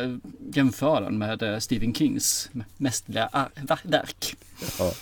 [0.54, 3.48] jämföra den med eh, Stephen Kings mästerliga
[3.82, 4.36] verk.
[4.78, 4.92] Ja.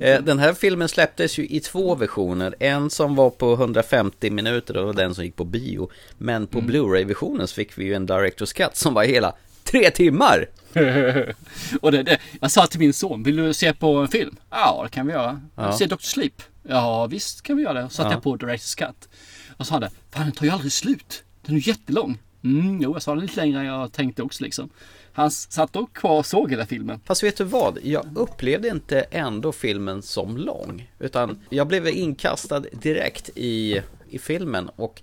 [0.00, 2.54] Eh, Den här filmen släpptes ju i två versioner.
[2.60, 5.90] En som var på 150 minuter och den som gick på bio.
[6.18, 10.46] Men på Blu-ray-versionen så fick vi ju en Director's Cut som var hela tre timmar.
[11.80, 14.36] och det, det, jag sa till min son, vill du se på en film?
[14.50, 15.40] Ja, det kan vi göra.
[15.56, 15.72] Ja.
[15.72, 15.96] Se Dr.
[16.00, 16.42] Sleep?
[16.62, 17.88] Ja, visst kan vi göra det.
[17.88, 18.12] Så satte Ja.
[18.12, 19.08] jag på Director's Cut.
[19.56, 21.24] Och sa han det, fan den tar ju aldrig slut.
[21.42, 22.18] Den är ju jättelång.
[22.44, 24.68] Mm, jo, jag sa den lite längre än jag tänkte också liksom.
[25.12, 27.00] Han satt dock kvar och såg hela filmen.
[27.04, 27.78] Fast vet du vad?
[27.82, 30.90] Jag upplevde inte ändå filmen som lång.
[30.98, 34.68] Utan jag blev inkastad direkt i, i filmen.
[34.76, 35.02] Och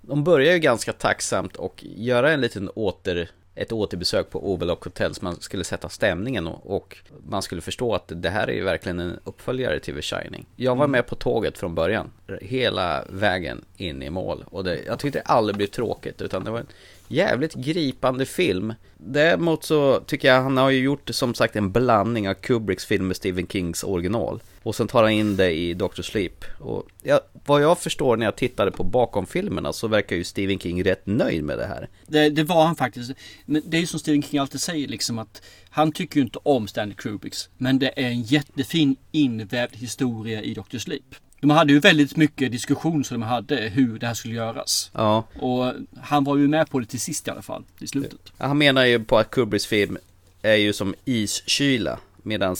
[0.00, 5.14] de börjar ju ganska tacksamt och göra en liten åter ett återbesök på Overlock Hotel
[5.14, 6.96] så man skulle sätta stämningen och, och
[7.28, 10.46] man skulle förstå att det här är ju verkligen en uppföljare till The Shining.
[10.56, 12.10] Jag var med på tåget från början,
[12.40, 14.44] hela vägen in i mål.
[14.46, 16.66] Och det, jag tyckte det aldrig blev tråkigt utan det var en
[17.12, 18.74] jävligt gripande film.
[18.96, 23.06] Däremot så tycker jag han har ju gjort som sagt en blandning av Kubricks film
[23.06, 24.42] med Stephen Kings original.
[24.62, 26.02] Och sen tar han in det i Dr.
[26.02, 26.44] Sleep.
[26.58, 30.84] Och jag, vad jag förstår när jag tittade på bakom-filmerna så verkar ju Stephen King
[30.84, 31.88] rätt nöjd med det här.
[32.06, 33.12] Det, det var han faktiskt.
[33.46, 36.38] Men det är ju som Stephen King alltid säger liksom att han tycker ju inte
[36.42, 37.48] om Stanley Kubricks.
[37.58, 40.78] Men det är en jättefin invävd historia i Dr.
[40.78, 41.14] Sleep.
[41.42, 44.90] De hade ju väldigt mycket diskussion som de hade hur det här skulle göras.
[44.94, 47.64] Ja, Och han var ju med på det till sist i alla fall.
[47.78, 48.20] I slutet.
[48.38, 49.98] han menar ju på att Kubricks film
[50.42, 51.98] är ju som iskyla.
[52.22, 52.56] Medan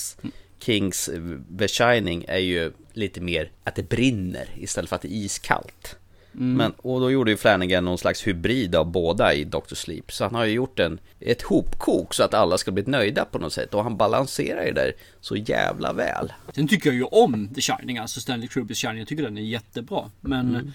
[0.58, 1.10] Kings
[1.58, 5.96] The Shining är ju lite mer att det brinner istället för att det är iskallt.
[6.32, 9.74] Men, och då gjorde ju Flanagan någon slags hybrid av båda i Dr.
[9.74, 10.12] Sleep.
[10.12, 13.38] Så han har ju gjort en, ett hopkok så att alla ska bli nöjda på
[13.38, 13.74] något sätt.
[13.74, 16.32] Och han balanserar ju där så jävla väl.
[16.54, 18.98] Sen tycker jag ju om The Shining, alltså Stanley Kubricks Shining.
[18.98, 20.10] Jag tycker den är jättebra.
[20.20, 20.72] Men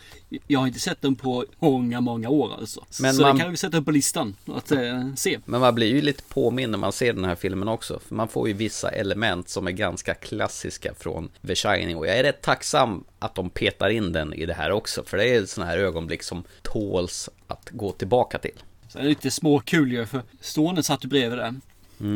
[0.48, 2.86] jag har inte sett den på många, många år alltså.
[3.02, 5.40] Men Så man- den kan vi sätta upp på listan att eh, se.
[5.46, 8.00] Men man blir ju lite påminn när man ser den här filmen också.
[8.08, 11.98] För man får ju vissa element som är ganska klassiska från The Shining.
[11.98, 15.04] Och jag är rätt tacksam att de petar in den i det här också.
[15.06, 18.64] För det är sådana här ögonblick som tåls att gå tillbaka till.
[18.96, 21.62] Är det lite småkul ju för Stående satt ju bredvid den.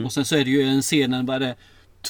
[0.06, 1.56] Och sen så är det ju en vad är det?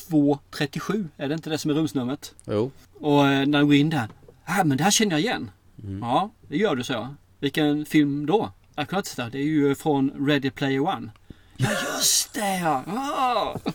[0.10, 2.36] 2.37, är det inte det som är rumsnumret?
[2.46, 2.72] Jo.
[3.00, 4.08] Och eh, när de går in där.
[4.46, 5.52] Ja men det här känner jag igen.
[6.02, 7.16] Ja, det gör du så jag.
[7.40, 8.52] Vilken film då?
[8.76, 9.30] Jag kan inte säga.
[9.30, 11.12] Det är ju från Ready Player One.
[11.58, 12.84] Ja, just det ja!
[12.88, 13.56] Ah.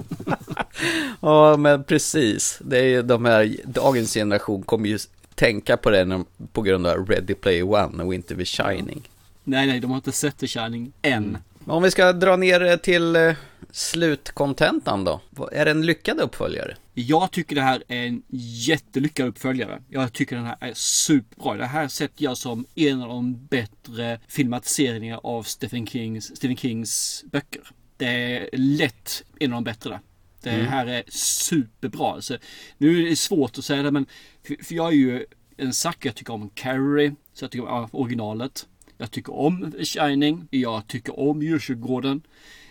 [1.21, 2.59] Ja, men precis.
[2.65, 4.99] Det är ju de här, dagens generation kommer ju
[5.37, 9.09] tänka på det på grund av Ready Player One och inte The Shining.
[9.45, 11.39] Nej, nej, de har inte sett The Shining än.
[11.59, 13.35] Men om vi ska dra ner det till eh,
[13.71, 15.21] slutkontentan då.
[15.53, 16.77] Är det en lyckad uppföljare?
[16.95, 18.23] Jag tycker det här är en
[18.69, 19.83] jättelyckad uppföljare.
[19.89, 21.55] Jag tycker den här är superbra.
[21.55, 27.25] Det här sätter jag som en av de bättre filmatiseringar av Stephen Kings, Stephen Kings
[27.33, 27.63] böcker.
[27.97, 30.01] Det är lätt en av de bättre
[30.51, 32.13] Det här är superbra.
[32.13, 32.39] Alltså,
[32.79, 34.07] nu är det svårt att säga det men
[34.47, 36.09] för, för jag är ju en sucker.
[36.09, 37.15] Jag tycker om Carrie.
[37.33, 38.67] Så jag tycker om originalet.
[38.99, 40.49] Jag tycker om Shining.
[40.51, 42.23] Jag tycker om Djurkyrkogården.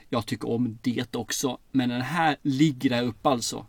[0.09, 1.57] Jag tycker om det också.
[1.71, 3.65] Men den här ligger där uppe alltså.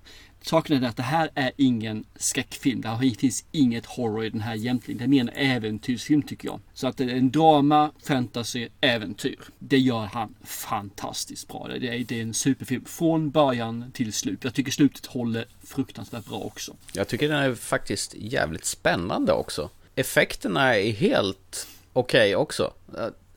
[0.49, 2.81] Saken är att det här är ingen skräckfilm.
[2.81, 4.99] Det finns inget horror i den här egentligen.
[4.99, 6.61] Det är mer en äventyrsfilm tycker jag.
[6.75, 9.39] Så att det är en drama, fantasy, äventyr.
[9.59, 11.69] Det gör han fantastiskt bra.
[11.69, 14.45] Det är, det är en superfilm från början till slut.
[14.45, 16.77] Jag tycker slutet håller fruktansvärt bra också.
[16.93, 19.71] Jag tycker den är faktiskt jävligt spännande också.
[19.95, 22.73] Effekterna är helt okej också.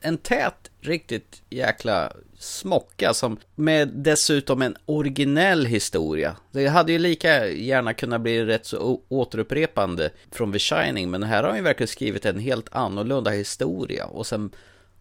[0.00, 6.36] En tät, riktigt jäkla smocka som med dessutom en originell historia.
[6.50, 11.42] Det hade ju lika gärna kunnat bli rätt så återupprepande från The Shining, men här
[11.42, 14.50] har han ju verkligen skrivit en helt annorlunda historia och sen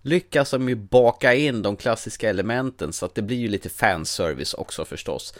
[0.01, 4.53] lyckas de ju baka in de klassiska elementen så att det blir ju lite fanservice
[4.53, 5.33] också förstås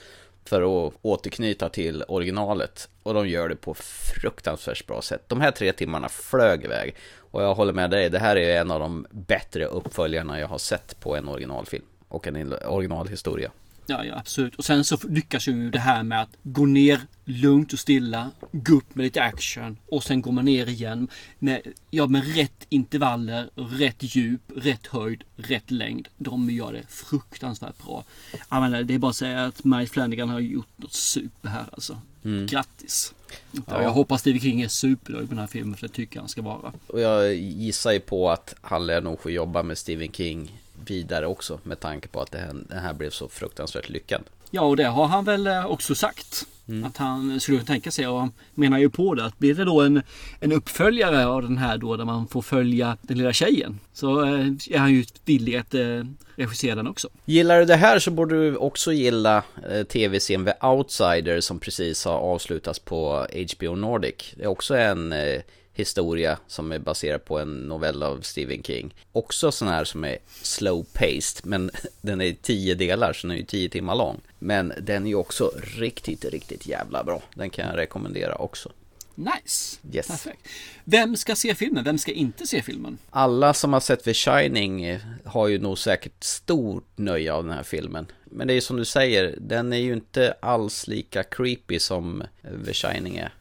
[0.46, 2.90] för att återknyta till originalet.
[3.04, 5.24] Och de gör det på fruktansvärt bra sätt.
[5.28, 6.96] De här tre timmarna flög iväg.
[7.32, 10.58] Och jag håller med dig, det här är en av de bättre uppföljarna jag har
[10.58, 11.86] sett på en originalfilm.
[12.08, 13.52] Och en originalhistoria.
[13.90, 14.56] Ja, ja, absolut.
[14.56, 18.76] Och sen så lyckas ju det här med att gå ner lugnt och stilla, gå
[18.76, 21.08] upp med lite action och sen går man ner igen
[21.40, 26.08] med, ja, med rätt intervaller, rätt djup, rätt höjd, rätt längd.
[26.18, 28.04] De gör det fruktansvärt bra.
[28.50, 31.66] Jag menar, det är bara att säga att Mike Flanagan har gjort något super här
[31.72, 32.02] alltså.
[32.24, 33.14] Grattis!
[33.52, 33.82] Ja.
[33.82, 36.30] Jag hoppas Stephen King är supernöjd med den här filmen för det tycker jag han
[36.30, 36.74] ska vara.
[36.88, 41.28] Och jag gissar ju på att han lär nog få jobba med Stephen King vidare
[41.28, 41.60] också.
[41.64, 44.22] Med tanke på att det här, den här blev så fruktansvärt lyckad.
[44.52, 46.46] Ja, och det har han väl eh, också sagt.
[46.86, 50.02] Att han skulle tänka sig och menar ju på det att blir det då en,
[50.40, 54.46] en uppföljare av den här då där man får följa den lilla tjejen så eh,
[54.70, 56.04] är han ju villig att eh,
[56.36, 57.10] regissera den också.
[57.26, 62.06] Gillar du det här så borde du också gilla eh, tv-serien The Outsider som precis
[62.06, 64.34] har avslutats på HBO Nordic.
[64.38, 65.42] Det är också en eh,
[65.80, 68.96] historia som är baserad på en novell av Stephen King.
[69.12, 73.36] Också sån här som är slow paced, men den är i tio delar så den
[73.36, 74.22] är ju tio timmar lång.
[74.40, 77.22] Men den är ju också riktigt, riktigt jävla bra.
[77.34, 78.72] Den kan jag rekommendera också.
[79.20, 79.78] Nice!
[79.92, 80.08] Yes.
[80.08, 80.48] Perfekt.
[80.84, 81.84] Vem ska se filmen?
[81.84, 82.98] Vem ska inte se filmen?
[83.10, 87.64] Alla som har sett The Shining har ju nog säkert stort nöje av den här
[87.64, 88.06] filmen.
[88.24, 92.24] Men det är ju som du säger, den är ju inte alls lika creepy som
[92.66, 93.34] The Shining är.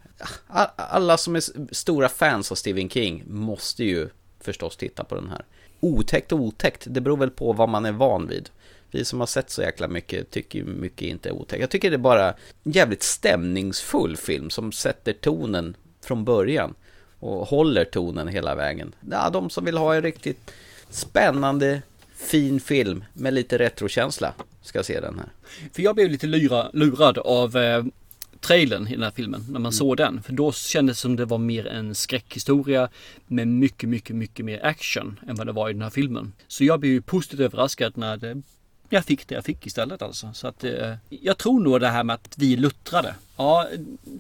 [0.77, 4.09] Alla som är stora fans av Stephen King måste ju
[4.41, 5.45] förstås titta på den här.
[5.81, 8.51] Otäckt och otäckt, det beror väl på vad man är van vid.
[8.91, 11.61] Vi som har sett så jäkla mycket tycker ju mycket inte är otäckt.
[11.61, 12.29] Jag tycker det är bara
[12.65, 16.75] en jävligt stämningsfull film som sätter tonen från början
[17.19, 18.95] och håller tonen hela vägen.
[19.11, 20.53] Ja, de som vill ha en riktigt
[20.91, 21.83] spännande,
[22.15, 25.29] fin film med lite retrokänsla ska se den här.
[25.73, 27.85] För jag blev lite lura, lurad av eh,
[28.41, 30.23] trailern i den här filmen när man såg den.
[30.23, 32.89] För då kändes det som det var mer en skräckhistoria
[33.27, 36.33] med mycket, mycket, mycket mer action än vad det var i den här filmen.
[36.49, 38.43] Så jag blev ju positivt överraskad när det,
[38.89, 40.31] jag fick det jag fick istället alltså.
[40.35, 43.15] Så att eh, jag tror nog det här med att vi luttrade.
[43.39, 43.67] Ja,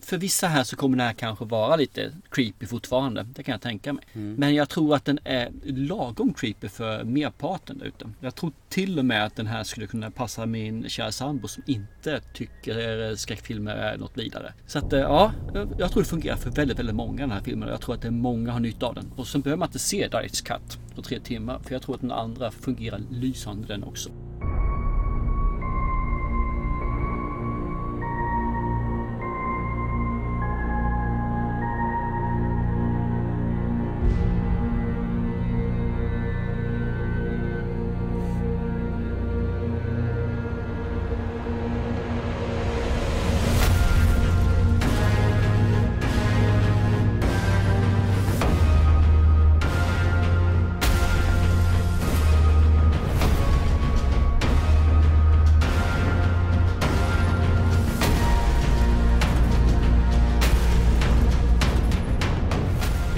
[0.03, 3.27] för vissa här så kommer det här kanske vara lite creepy fortfarande.
[3.35, 4.05] Det kan jag tänka mig.
[4.13, 8.11] Men jag tror att den är lagom creepy för merparten ute.
[8.21, 11.63] Jag tror till och med att den här skulle kunna passa min kära sambo som
[11.67, 14.53] inte tycker skräckfilmer är något vidare.
[14.67, 15.33] Så att eh, ja,
[15.79, 17.69] jag tror det fungerar för väldigt, väldigt många den här filmen.
[17.69, 19.13] Jag tror att det är många har nytta av den.
[19.17, 21.59] Och sen behöver man inte se Dice Cut på tre timmar.
[21.65, 24.11] För jag tror att den andra fungerar lysande den också.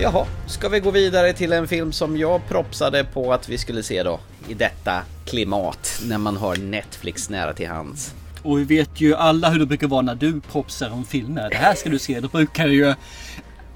[0.03, 3.83] Jaha, ska vi gå vidare till en film som jag propsade på att vi skulle
[3.83, 4.21] se då?
[4.49, 8.15] I detta klimat, när man har Netflix nära till hands.
[8.43, 11.51] Och vi vet ju alla hur det brukar vara när du propsar om filmer.
[11.51, 12.21] Det här ska du se.
[12.21, 12.95] Då brukar du ju...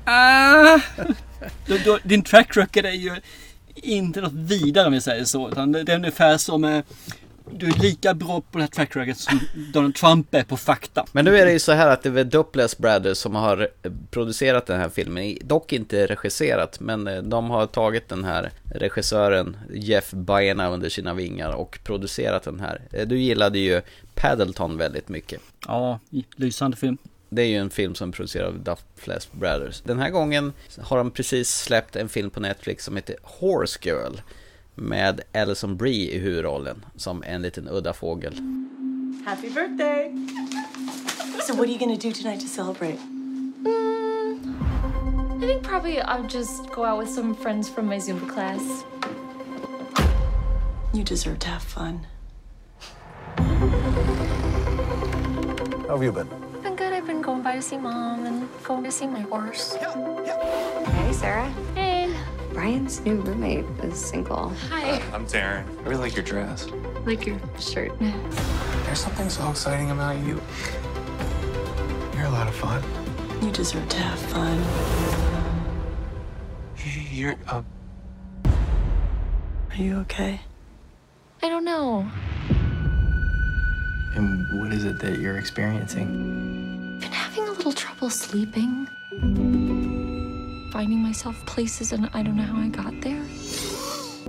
[0.05, 0.81] Ah,
[2.03, 3.17] din track record är ju
[3.75, 5.49] inte något vidare om vi säger så.
[5.49, 6.65] Utan det är ungefär som...
[6.65, 6.85] Eh,
[7.51, 9.41] du är lika bra på det här track record som
[9.73, 11.05] Donald Trump är på fakta.
[11.13, 13.69] Men nu är det ju så här att det är väl Duplass Brothers som har
[14.11, 19.57] producerat den här filmen, dock inte regisserat, men eh, de har tagit den här regissören
[19.75, 22.81] Jeff Baena under sina vingar och producerat den här.
[22.93, 23.83] Eh, Du gillade ju
[24.15, 25.41] Paddleton väldigt mycket.
[25.67, 26.01] Ja,
[26.37, 26.99] lysande film.
[27.29, 29.81] Det är ju en film som produceras av Duplass Brothers.
[29.81, 34.13] Den här gången har de precis släppt en film på Netflix som heter Horse Girl
[34.75, 38.35] med Alison Brie i huvudrollen som en liten udda fågel.
[39.27, 40.13] Happy birthday!
[41.43, 42.99] So, what are you gonna do tonight to celebrate?
[45.43, 48.85] I think probably I'll just go out with some friends from my Zumba class.
[50.93, 52.07] You deserve to have fun.
[55.87, 56.29] How have you been?
[56.63, 56.93] Been good.
[56.93, 59.77] I've been going by to see mom and going to see my horse.
[59.77, 61.53] Hey, Sarah.
[61.75, 61.94] Hey.
[62.55, 64.51] Brian's new roommate is single.
[64.71, 65.03] Hi.
[65.13, 65.67] I'm Darren.
[65.81, 66.69] I really like your dress.
[67.05, 67.93] Like your shirt.
[67.99, 70.41] There's something so exciting about you.
[72.15, 72.81] You're a lot of fun.
[73.43, 74.63] You deserve to have fun.
[77.11, 77.63] You're uh,
[79.71, 80.41] Are you okay?
[81.43, 82.09] I don't know.
[84.15, 87.01] And what is it that you're experiencing?
[87.01, 88.87] Been having a little trouble sleeping.
[90.75, 93.23] Finding myself places and I don't know how I got there.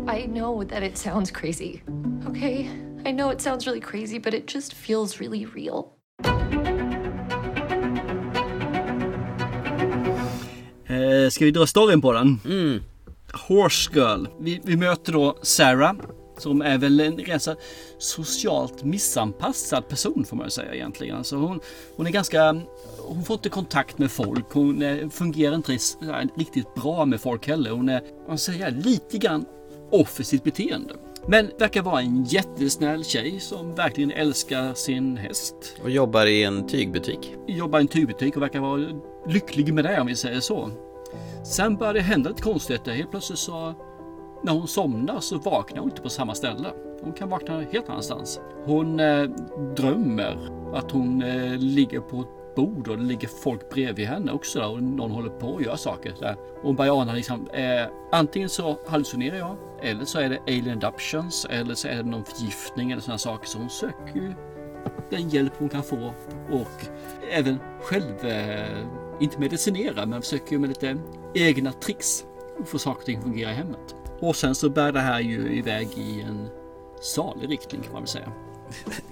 [0.08, 1.82] I know that it sounds crazy.
[2.28, 2.70] Okay?
[3.04, 5.86] I know it sounds really crazy, but it just feels really real.
[10.88, 12.40] Eh, ska vi dra storyn på den?
[12.46, 12.84] Mm.
[13.48, 14.28] Horse Girl.
[14.40, 15.96] Vi, vi möter då Sarah.
[16.38, 17.56] Som är väl en ganska
[17.98, 21.18] socialt missanpassad person får man säga egentligen.
[21.18, 21.60] Alltså hon,
[21.96, 22.62] hon är ganska...
[23.08, 24.54] Hon får inte kontakt med folk.
[24.54, 25.78] Hon eh, fungerar inte
[26.36, 27.72] riktigt bra med folk heller.
[27.72, 29.46] Hon är, man säger, lite grann
[29.92, 30.94] off i sitt beteende.
[31.28, 35.56] Men verkar vara en jättesnäll tjej som verkligen älskar sin häst.
[35.84, 37.36] Och jobbar i en tygbutik.
[37.48, 40.70] Jobbar i en tygbutik och verkar vara lycklig med det om vi säger så.
[41.46, 42.92] Sen börjar det hända lite konstigheter.
[42.92, 43.74] Helt plötsligt så
[44.44, 46.68] när hon somnar så vaknar hon inte på samma ställe.
[47.02, 48.40] Hon kan vakna helt annanstans.
[48.66, 49.24] Hon eh,
[49.76, 54.70] drömmer att hon eh, ligger på bord och det ligger folk bredvid henne också där
[54.70, 56.16] och någon håller på att göra saker.
[56.20, 56.36] Där.
[56.56, 60.78] Och hon börjar ana liksom, eh, antingen så hallucinerar jag eller så är det alien
[60.78, 63.48] adoptions eller så är det någon förgiftning eller sådana saker.
[63.48, 64.34] Så hon söker ju
[65.10, 66.14] den hjälp hon kan få
[66.52, 66.86] och
[67.32, 68.86] även själv, eh,
[69.20, 70.98] inte medicinera, men försöker med lite
[71.34, 72.26] egna tricks
[72.66, 73.96] få saker och ting att fungera i hemmet.
[74.20, 76.50] Och sen så bär det här ju iväg i en
[77.02, 78.32] salig riktning kan man väl säga.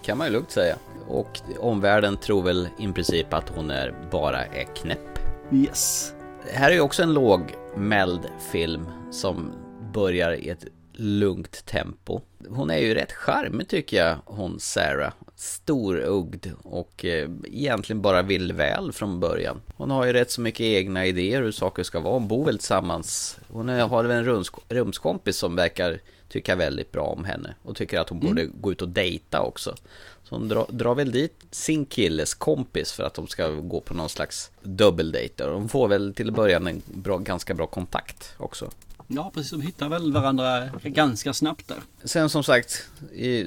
[0.02, 0.76] Kan man ju lugnt säga.
[1.08, 5.20] Och omvärlden tror väl i princip att hon är bara är knäpp.
[5.52, 6.14] Yes.
[6.46, 9.52] Det här är ju också en lågmäld film som
[9.94, 12.22] börjar i ett lugnt tempo.
[12.50, 15.14] Hon är ju rätt charmig tycker jag, hon Sarah.
[15.36, 19.62] Storögd och eh, egentligen bara vill väl från början.
[19.76, 22.14] Hon har ju rätt så mycket egna idéer hur saker ska vara.
[22.14, 23.40] Hon bor väl tillsammans.
[23.48, 27.56] Hon har väl en rums, rumskompis som verkar tycka väldigt bra om henne.
[27.64, 29.76] Och tycker att hon borde gå ut och dejta också.
[30.24, 33.94] Så hon drar, drar väl dit sin killes kompis för att de ska gå på
[33.94, 35.44] någon slags dubbeldejt.
[35.44, 38.70] Och de får väl till början en bra, ganska bra kontakt också.
[39.08, 39.52] Ja, precis.
[39.52, 41.78] De hittar väl varandra ganska snabbt där.
[42.04, 42.90] Sen som sagt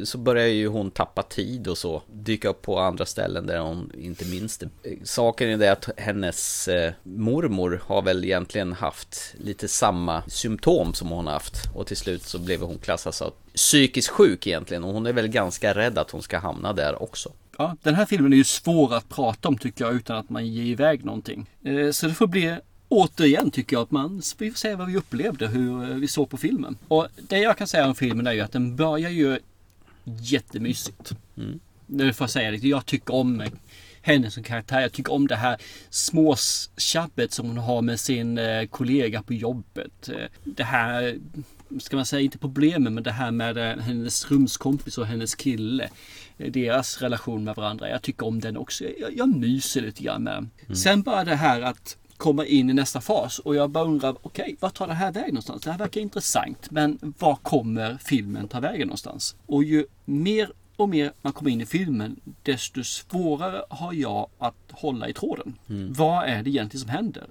[0.05, 2.03] så börjar ju hon tappa tid och så.
[2.13, 4.69] Dyka upp på andra ställen där hon inte minns det.
[5.05, 11.09] Saken är det att hennes eh, mormor har väl egentligen haft lite samma symptom som
[11.09, 11.55] hon haft.
[11.75, 14.85] Och till slut så blev hon klassad som psykiskt sjuk egentligen.
[14.85, 17.33] Och hon är väl ganska rädd att hon ska hamna där också.
[17.59, 20.47] Ja, den här filmen är ju svår att prata om tycker jag utan att man
[20.47, 21.51] ger iväg någonting.
[21.65, 22.57] Eh, Så det får bli
[22.89, 26.31] återigen tycker jag att man vi får se vad vi upplevde, hur eh, vi såg
[26.31, 26.77] på filmen.
[26.89, 29.39] Och det jag kan säga om filmen är ju att den börjar ju
[30.05, 31.13] jättemysigt.
[31.37, 31.61] Mm.
[31.87, 33.43] Nu får jag säga det, jag tycker om
[34.01, 34.81] henne som karaktär.
[34.81, 35.57] Jag tycker om det här
[35.91, 40.09] småtjabbet som hon har med sin eh, kollega på jobbet.
[40.09, 41.17] Eh, Det här,
[41.81, 45.89] ska man säga, inte problemen, men det här med hennes rumskompis och hennes kille.
[46.37, 47.89] Deras relation med varandra.
[47.89, 48.85] Jag tycker om den också.
[49.01, 50.35] Jag, jag myser lite grann med
[50.67, 50.77] den.
[50.77, 54.57] Sen bara det här att komma in i nästa fas och jag bara undrar, okej,
[54.61, 55.63] vad tar det här vägen någonstans?
[55.63, 59.37] Det här verkar intressant, men var kommer filmen ta vägen någonstans?
[59.47, 64.55] Och ju mer och mer man kommer in i filmen, desto svårare har jag att
[64.71, 65.59] hålla i tråden.
[65.97, 67.27] Vad är det egentligen som händer?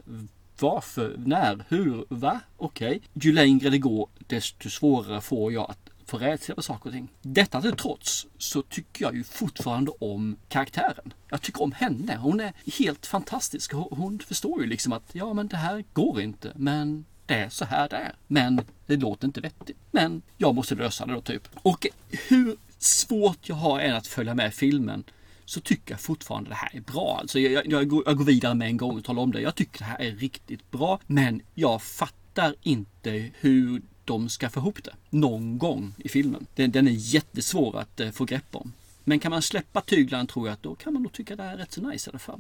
[0.60, 1.16] Varför?
[1.18, 1.66] När?
[1.68, 2.06] Hur?
[2.10, 2.40] Va?
[2.58, 3.02] Okej.
[3.14, 7.08] Ju längre det går desto svårare får jag att få rädsla på saker och ting.
[7.22, 11.14] Detta till trots så tycker jag ju fortfarande om karaktären.
[11.30, 12.16] Jag tycker om henne.
[12.16, 13.74] Hon är helt fantastisk.
[13.74, 16.52] Hon, hon förstår ju liksom att ja men det här går inte.
[16.56, 18.16] Men det är så här det är.
[18.28, 19.78] Men det låter inte vettigt.
[19.92, 21.48] Men jag måste lösa det då typ.
[21.56, 21.88] Och
[22.28, 25.04] hur svårt jag har än att följa med filmen
[25.46, 27.18] så tycker jag fortfarande det här är bra.
[27.22, 29.42] Alltså jag, jag, jag, går, jag går vidare med en gång och talar om det.
[29.42, 31.00] Jag tycker det här är riktigt bra.
[31.08, 36.46] Men jag fattar inte hur de ska få ihop det någon gång i filmen.
[36.56, 38.74] Den, den är jättesvår att eh, få grepp om.
[39.08, 41.54] Men kan man släppa tyglarna tror jag att då kan man nog tycka det här
[41.54, 42.40] är rätt så nice i alla fall.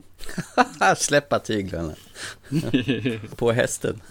[0.97, 1.95] släppa tyglarna.
[3.35, 4.01] På hästen.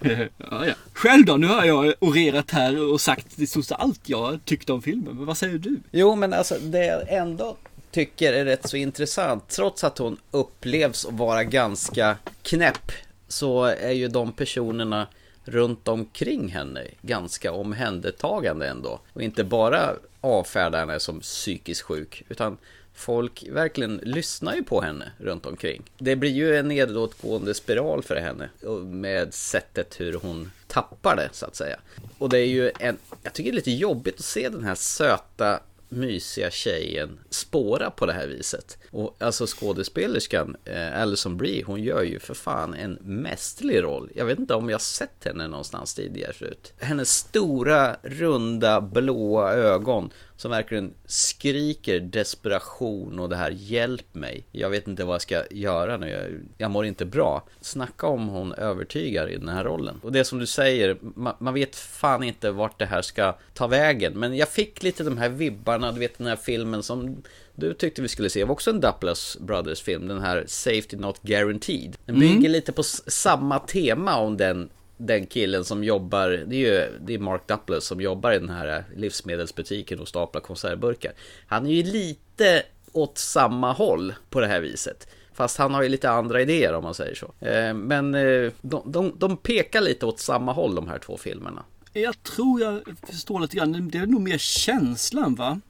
[0.00, 0.74] ja, ja.
[0.92, 1.36] Själv då?
[1.36, 5.16] Nu har jag orerat här och sagt i stort sett allt jag tyckte om filmen.
[5.16, 5.76] Men vad säger du?
[5.90, 7.56] Jo, men alltså det jag ändå
[7.90, 9.48] tycker är rätt så intressant.
[9.48, 12.92] Trots att hon upplevs att vara ganska knäpp
[13.28, 15.06] så är ju de personerna
[15.44, 19.00] runt omkring henne ganska omhändertagande ändå.
[19.12, 22.58] Och inte bara avfärda henne som psykiskt sjuk, utan
[22.94, 25.82] folk verkligen lyssnar ju på henne runt omkring.
[25.98, 28.48] Det blir ju en nedåtgående spiral för henne
[28.84, 31.80] med sättet hur hon tappar det så att säga.
[32.18, 34.74] Och det är ju en, jag tycker det är lite jobbigt att se den här
[34.74, 35.60] söta
[35.90, 38.78] mysiga tjejen spåra på det här viset.
[38.90, 44.10] Och alltså skådespelerskan, eh, Alison Brie, hon gör ju för fan en mästerlig roll.
[44.14, 46.72] Jag vet inte om jag sett henne någonstans tidigare förut.
[46.78, 50.10] Hennes stora, runda, blåa ögon
[50.40, 54.44] som verkligen skriker desperation och det här hjälp mig.
[54.52, 56.08] Jag vet inte vad jag ska göra nu.
[56.08, 56.22] Jag,
[56.58, 57.46] jag mår inte bra.
[57.60, 60.00] Snacka om hon övertygar i den här rollen.
[60.02, 63.66] Och det som du säger, man, man vet fan inte vart det här ska ta
[63.66, 64.12] vägen.
[64.18, 67.22] Men jag fick lite de här vibbarna, du vet den här filmen som
[67.54, 68.40] du tyckte vi skulle se.
[68.40, 71.96] Det var också en Duplass Brothers film, den här Safety Not Guaranteed.
[72.06, 72.52] Den bygger mm.
[72.52, 74.70] lite på samma tema om den
[75.00, 78.50] den killen som jobbar, det är ju det är Mark Duplass som jobbar i den
[78.50, 81.12] här livsmedelsbutiken och staplar konservburkar.
[81.46, 85.08] Han är ju lite åt samma håll på det här viset.
[85.32, 87.46] Fast han har ju lite andra idéer om man säger så.
[87.46, 91.62] Eh, men eh, de, de, de pekar lite åt samma håll de här två filmerna.
[91.92, 93.88] Jag tror jag förstår lite grann.
[93.88, 95.60] Det är nog mer känslan va?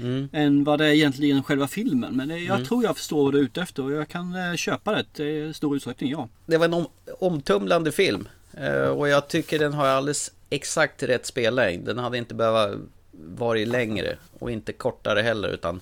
[0.00, 0.28] Mm.
[0.32, 2.16] Än vad det är egentligen själva filmen.
[2.16, 2.66] Men jag mm.
[2.66, 5.54] tror jag förstår vad du är ute efter och jag kan eh, köpa det i
[5.54, 6.28] stor utsträckning, ja.
[6.46, 6.86] Det var en om,
[7.18, 8.28] omtumlande film.
[8.56, 11.84] Eh, och jag tycker den har alldeles exakt rätt spellängd.
[11.86, 12.80] Den hade inte behövt
[13.12, 15.80] vara längre och inte kortare heller utan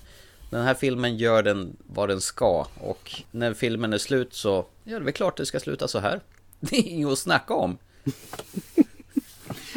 [0.51, 4.91] den här filmen gör den vad den ska och när filmen är slut så ja,
[4.91, 6.21] det är väl klart det ska sluta så här.
[6.61, 7.79] Det är inget att snacka om.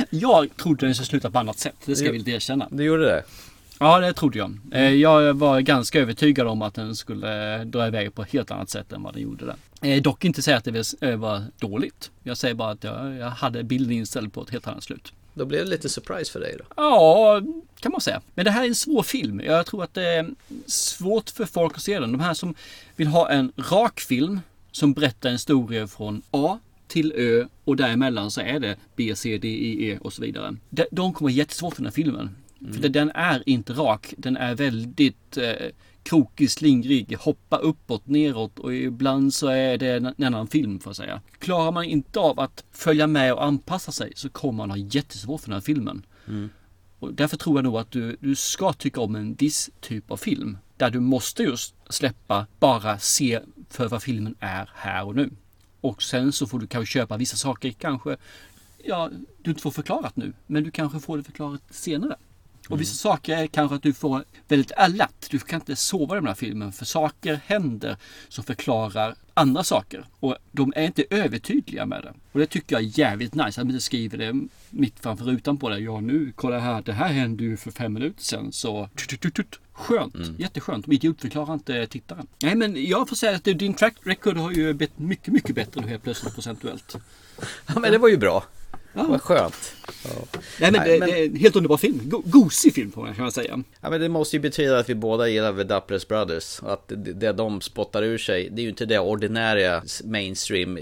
[0.09, 2.67] Jag trodde den skulle sluta på annat sätt, det ska jag vilja erkänna.
[2.71, 3.23] Du gjorde det?
[3.79, 4.57] Ja, det trodde jag.
[4.71, 8.69] Eh, jag var ganska övertygad om att den skulle dra iväg på ett helt annat
[8.69, 9.55] sätt än vad den gjorde där.
[9.81, 12.11] Eh, dock inte säga att det eh, var dåligt.
[12.23, 15.13] Jag säger bara att jag, hade bilden inställd på ett helt annat slut.
[15.33, 16.63] Då blev det lite surprise för dig då?
[16.75, 17.41] Ja,
[17.79, 18.21] kan man säga.
[18.33, 19.41] Men det här är en svår film.
[19.45, 20.29] Jag tror att det är
[20.65, 22.11] svårt för folk att se den.
[22.11, 22.55] De här som
[22.95, 24.39] vill ha en rak film
[24.71, 29.37] som berättar en historia från A till Ö och däremellan så är det B, C,
[29.37, 30.55] D, E, E och så vidare.
[30.91, 32.35] De kommer jättesvårt för den här filmen.
[32.61, 32.73] Mm.
[32.73, 34.13] För den är inte rak.
[34.17, 35.67] Den är väldigt eh,
[36.03, 40.95] krokig, slingrig, hoppa uppåt, neråt och ibland så är det en annan film får jag
[40.95, 41.21] säga.
[41.39, 45.41] Klarar man inte av att följa med och anpassa sig så kommer man ha jättesvårt
[45.41, 46.05] för den här filmen.
[46.27, 46.49] Mm.
[46.99, 50.17] Och därför tror jag nog att du, du ska tycka om en viss typ av
[50.17, 50.57] film.
[50.77, 53.39] Där du måste just släppa, bara se
[53.69, 55.29] för vad filmen är här och nu.
[55.81, 58.17] Och sen så får du kanske köpa vissa saker kanske,
[58.83, 59.09] ja,
[59.41, 60.33] du inte får förklarat nu.
[60.47, 62.15] Men du kanske får det förklarat senare.
[62.69, 65.29] Och vissa saker är kanske att du får väldigt alert.
[65.29, 67.97] Du kan inte sova i den här filmen för saker händer
[68.27, 70.05] som förklarar andra saker.
[70.19, 72.13] Och de är inte övertydliga med det.
[72.31, 73.47] Och det tycker jag är jävligt nice.
[73.47, 75.79] Att de inte skriver det mitt framför rutan på det.
[75.79, 76.81] Ja nu, kolla här.
[76.81, 78.51] Det här hände ju för fem minuter sedan.
[78.51, 78.89] Så
[79.71, 80.35] Skönt, mm.
[80.37, 80.85] jätteskönt.
[80.85, 82.27] De idiotförklarar inte tittaren.
[82.41, 85.81] Nej men jag får säga att din track record har ju blivit mycket, mycket bättre
[85.81, 86.95] nu helt plötsligt procentuellt.
[87.67, 88.43] Ja men det var ju bra.
[88.93, 89.03] Ja.
[89.03, 89.75] Vad skönt.
[90.03, 90.09] Ja.
[90.59, 91.09] Nej, men, Nej, det, men...
[91.09, 91.99] det, är en helt underbar film.
[92.03, 93.63] Go gosig film får man kan man säga.
[93.81, 96.59] Ja men det måste ju betyda att vi båda gillar The Duplass Brothers.
[96.63, 100.79] Att det, det de spottar ur sig, det är ju inte det ordinära mainstream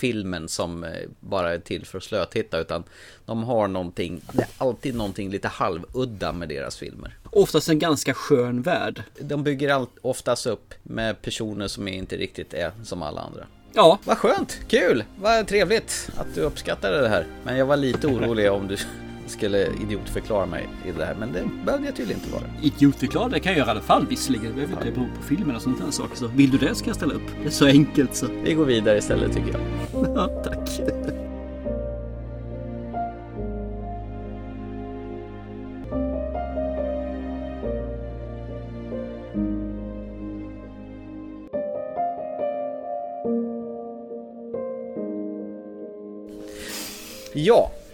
[0.00, 0.90] filmen som eh,
[1.20, 2.84] bara är till för att slötitta utan
[3.26, 7.16] de har någonting, det är alltid någonting lite halvudda med deras filmer.
[7.24, 9.02] Oftast en ganska skön värld.
[9.20, 13.46] De bygger allt, oftast upp med personer som inte riktigt är som alla andra.
[13.72, 13.98] Ja.
[14.04, 17.26] Vad skönt, kul, vad trevligt att du uppskattade det här.
[17.44, 18.76] Men jag var lite orolig om du
[19.26, 22.44] skulle idiotförklara mig i det här, men det behövde jag tydligen inte vara.
[22.62, 24.46] Idiotförklara det kan jag göra i alla fall visserligen.
[24.46, 26.16] Det behöver inte bero på filmen och sånt där saker.
[26.16, 27.22] Så vill du det ska jag ställa upp.
[27.42, 28.26] Det är så enkelt så.
[28.42, 29.60] Vi går vidare istället tycker jag.
[30.14, 30.80] Ja, tack.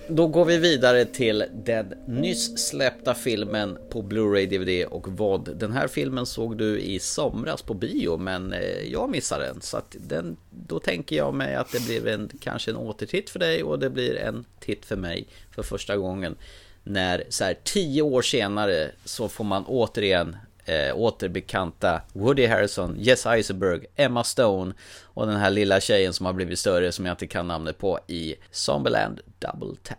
[0.09, 5.73] Då går vi vidare till den nyss släppta filmen på Blu-ray DVD och vad den
[5.73, 9.61] här filmen såg du i somras på bio men eh, jag missade den.
[9.61, 13.39] Så att den då tänker jag mig att det blir en kanske en återtitt för
[13.39, 16.37] dig och det blir en titt för mig för första gången.
[16.83, 20.37] När så här tio år senare så får man återigen
[20.67, 26.33] eh, återbekanta Woody Harrison, Jess Eisenberg, Emma Stone och den här lilla tjejen som har
[26.33, 29.99] blivit större som jag inte kan namnet på i Zombieland Double Tap.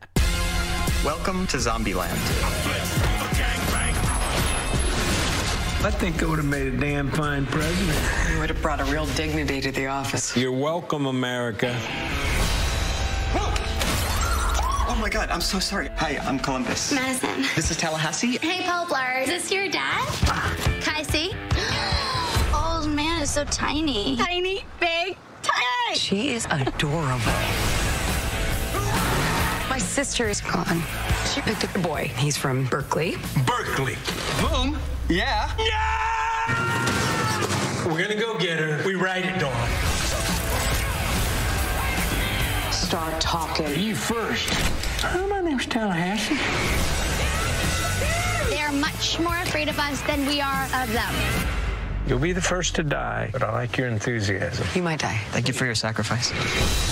[1.05, 2.19] Welcome to Zombieland.
[5.87, 7.99] I think I would have made a damn fine president.
[8.31, 10.35] You would have brought a real dignity to the office.
[10.35, 11.75] You're welcome, America.
[14.89, 15.89] Oh my god, I'm so sorry.
[15.97, 16.93] Hi, I'm Columbus.
[16.93, 17.41] Madison.
[17.55, 18.37] This is Tallahassee.
[18.37, 19.19] Hey, Poplar.
[19.19, 20.07] Is this your dad?
[20.81, 21.33] Can I see?
[22.59, 24.15] Oh, man, is so tiny.
[24.17, 25.97] Tiny, big, tiny.
[25.97, 27.31] She is adorable.
[29.69, 30.81] My sister is gone.
[31.33, 32.11] She picked up a boy.
[32.17, 33.17] He's from Berkeley.
[33.45, 33.97] Berkeley.
[34.41, 34.79] Boom.
[35.09, 35.51] Yeah.
[35.59, 36.77] Yeah!
[37.85, 38.81] We're gonna go get her.
[38.85, 39.69] We ride it, Dawn.
[42.87, 43.67] Start talking.
[43.77, 44.47] You first.
[45.13, 46.37] Oh, my name's Tallahassee.
[48.49, 51.13] They're much more afraid of us than we are of them.
[52.07, 54.65] You'll be the first to die, but I like your enthusiasm.
[54.73, 55.19] You might die.
[55.33, 56.31] Thank you for your sacrifice.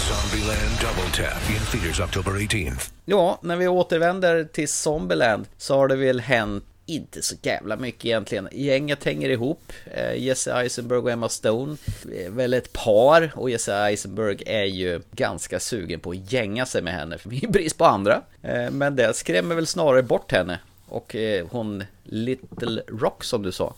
[0.09, 2.91] Zombieland Double Tap in theaters October 18th.
[3.05, 8.05] Ja, när vi återvänder till Zombieland så har det väl hänt inte så jävla mycket
[8.05, 8.49] egentligen.
[8.51, 9.73] Gänget hänger ihop.
[9.93, 11.77] Eh, Jesse Eisenberg och Emma Stone
[12.11, 16.81] är väl ett par och Jesse Eisenberg är ju ganska sugen på att gänga sig
[16.81, 18.21] med henne i brist på andra.
[18.41, 20.59] Eh, men det skrämmer väl snarare bort henne.
[20.87, 23.73] Och eh, hon Little Rock som du sa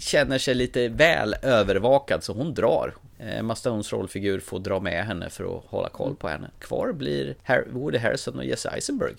[0.00, 2.94] känner sig lite väl övervakad så hon drar.
[3.18, 6.50] Emma Stones rollfigur får dra med henne för att hålla koll på henne.
[6.58, 7.34] Kvar blir
[7.70, 9.14] Woody Harrison och Jesse Eisenberg.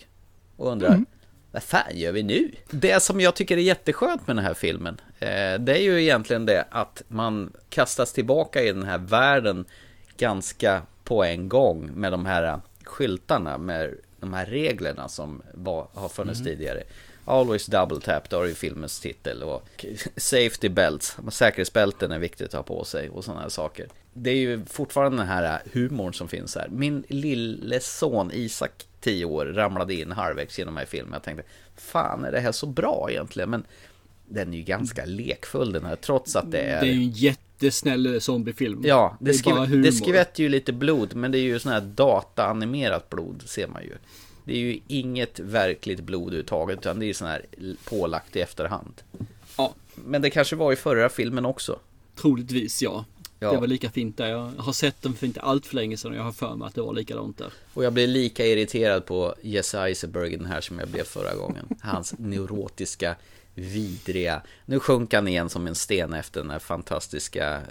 [0.57, 1.05] Och undrar, mm
[1.51, 2.51] vad fan gör vi nu?
[2.69, 6.45] Det som jag tycker är jätteskönt med den här filmen, eh, det är ju egentligen
[6.45, 9.65] det att man kastas tillbaka i den här världen
[10.17, 16.09] ganska på en gång med de här skyltarna, med de här reglerna som var, har
[16.09, 16.83] funnits tidigare.
[17.25, 19.85] Always double tap, då har ju filmens titel och
[20.17, 23.87] safety belts, säkerhetsbälten är viktigt att ha på sig och sådana här saker.
[24.21, 26.67] Det är ju fortfarande den här humorn som finns här.
[26.71, 31.13] Min lille son Isak, 10 år, ramlade in halvvägs genom den här filmen.
[31.13, 31.43] Jag tänkte,
[31.75, 33.49] fan är det här så bra egentligen?
[33.49, 33.63] Men
[34.25, 36.81] den är ju ganska lekfull den här, trots att det är...
[36.81, 38.81] Det är ju en jättesnäll zombiefilm.
[38.85, 43.09] Ja, det, skv- det skvätter ju lite blod, men det är ju sån här dataanimerat
[43.09, 43.93] blod, ser man ju.
[44.43, 47.45] Det är ju inget verkligt blod överhuvudtaget, utan det är sån här
[47.83, 48.93] pålagt i efterhand.
[49.57, 49.73] Ja.
[49.95, 51.79] Men det kanske var i förra filmen också.
[52.15, 53.05] Troligtvis ja.
[53.39, 53.51] Ja.
[53.51, 54.27] Det var lika fint där.
[54.27, 56.67] Jag har sett den för inte allt för länge sedan och jag har för mig
[56.67, 57.47] att det var likadant där.
[57.73, 61.65] Och jag blir lika irriterad på Jesse Eisenberg den här som jag blev förra gången.
[61.81, 63.15] Hans neurotiska,
[63.55, 64.41] vidriga...
[64.65, 67.61] Nu sjönk han igen som en sten efter den här fantastiska eh,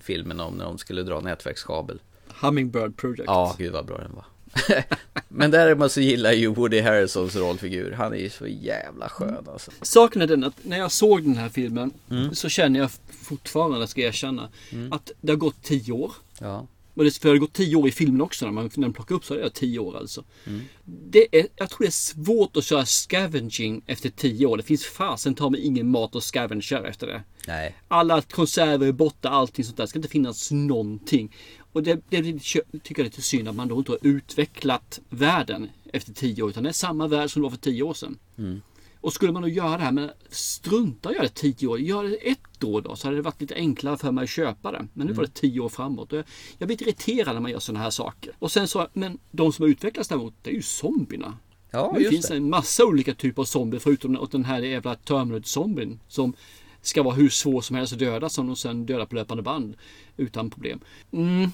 [0.00, 1.98] filmen om när de skulle dra nätverkskabel.
[2.40, 3.22] Hummingbird Project.
[3.26, 4.24] Ja, gud vad bra den var.
[5.28, 7.92] Men däremot så gillar ju Woody Harrelsons rollfigur.
[7.92, 9.70] Han är ju så jävla skön alltså.
[9.82, 12.34] Saken är den att när jag såg den här filmen Mm.
[12.34, 12.90] så känner jag
[13.22, 14.50] fortfarande, ska jag erkänna,
[14.90, 16.12] att det har gått tio år.
[16.40, 16.66] Ja.
[16.94, 18.92] Och det, för det har gått tio år i filmen också när man, när man
[18.92, 20.24] plockar upp så är det tio år alltså.
[20.44, 20.60] Mm.
[20.84, 24.56] Det är, jag tror det är svårt att köra scavenging efter tio år.
[24.56, 27.22] Det finns fasen ta mig ingen mat att scavengera efter det.
[27.46, 27.76] Nej.
[27.88, 29.84] Alla konserver är borta, allting sånt där.
[29.84, 31.34] Det ska inte finnas någonting.
[31.72, 35.68] Och det, det tycker jag är lite synd att man då inte har utvecklat världen
[35.92, 36.50] efter tio år.
[36.50, 38.18] Utan det är samma värld som det var för tio år sedan.
[38.38, 38.60] Mm.
[39.02, 41.78] Och skulle man då göra det här, men strunta att göra det tio år.
[41.80, 44.72] Gör det ett år då så hade det varit lite enklare för mig att köpa
[44.72, 44.86] det.
[44.92, 46.12] Men nu var det tio år framåt.
[46.12, 46.24] Och jag,
[46.58, 48.32] jag blir irriterad när man gör sådana här saker.
[48.38, 51.36] Och sen så, men de som har utvecklats däremot, det är ju zombierna.
[51.70, 52.36] Ja, det finns det.
[52.36, 55.98] en massa olika typer av zombier förutom den- den här jävla Terminator-zombien.
[56.08, 56.34] Som
[56.82, 59.76] ska vara hur svår som helst att döda som de sen dödar på löpande band.
[60.16, 60.80] Utan problem.
[61.12, 61.50] Mm,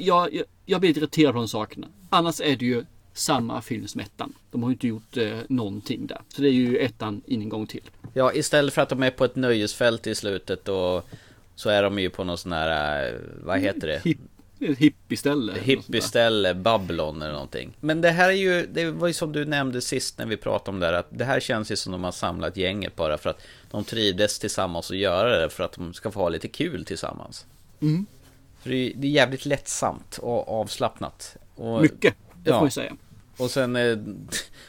[0.00, 1.86] jag, jag, jag blir irriterad på de sakerna.
[2.10, 2.84] Annars är det ju
[3.18, 4.32] samma film som ettan.
[4.50, 6.20] De har ju inte gjort eh, någonting där.
[6.28, 7.90] Så det är ju ettan in en gång till.
[8.14, 11.08] Ja, istället för att de är på ett nöjesfält i slutet och
[11.54, 14.00] så är de ju på någon sån här, eh, vad heter det?
[14.04, 14.18] Hip,
[14.58, 15.52] Hippieställe.
[15.60, 17.76] Hippieställe, Babylon eller någonting.
[17.80, 20.70] Men det här är ju, det var ju som du nämnde sist när vi pratade
[20.70, 23.30] om det här, att det här känns ju som de har samlat gänget bara för
[23.30, 23.40] att
[23.70, 27.46] de trivdes tillsammans och göra det för att de ska få ha lite kul tillsammans.
[27.80, 28.06] Mm.
[28.60, 31.36] För det är, det är jävligt lättsamt och avslappnat.
[31.54, 32.14] Och, Mycket,
[32.44, 32.96] det får man säga.
[33.38, 33.98] Och sen eh,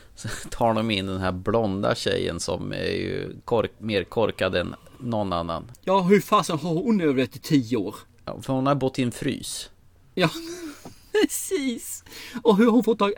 [0.49, 5.34] tar de in den här blonda tjejen som är ju kork, mer korkad än någon
[5.34, 5.72] annan.
[5.84, 7.95] Ja, hur fasen har hon överlevt i tio år?
[8.26, 9.70] Ja, för hon har bott i en frys.
[10.13, 10.30] Ja,
[11.11, 12.03] precis.
[12.43, 13.13] Och hur har hon fått tag...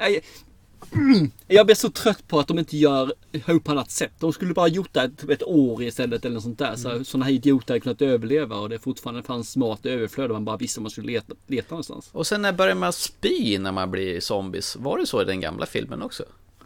[0.94, 1.32] Mm.
[1.48, 4.12] Jag blir så trött på att de inte gör ihop på annat sätt.
[4.20, 6.76] De skulle bara gjort det ett, ett år istället eller något sånt där.
[6.76, 7.06] Så mm.
[7.06, 10.58] sådana här idioter hade kunnat överleva och det fortfarande fanns mat överflöd och man bara
[10.58, 12.10] visste om man skulle leta, leta någonstans.
[12.12, 14.76] Och sen när börjar man spy när man blir zombies?
[14.76, 16.24] Var det så i den gamla filmen också?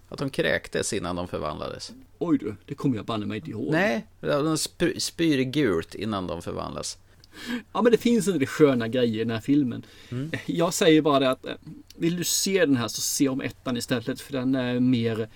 [0.10, 1.94] Att de kräktes innan de förvandlades?
[2.20, 3.72] Oj du, det kommer jag banne mig inte ihåg.
[3.72, 4.58] Nej, de
[4.98, 6.98] spyr gult innan de förvandlas.
[7.74, 9.86] Ja men det finns en del sköna grejer i den här filmen.
[10.10, 10.32] Mm.
[10.46, 11.54] Jag säger bara det att eh,
[11.98, 15.28] vill du se den här så se om ettan istället för den är mer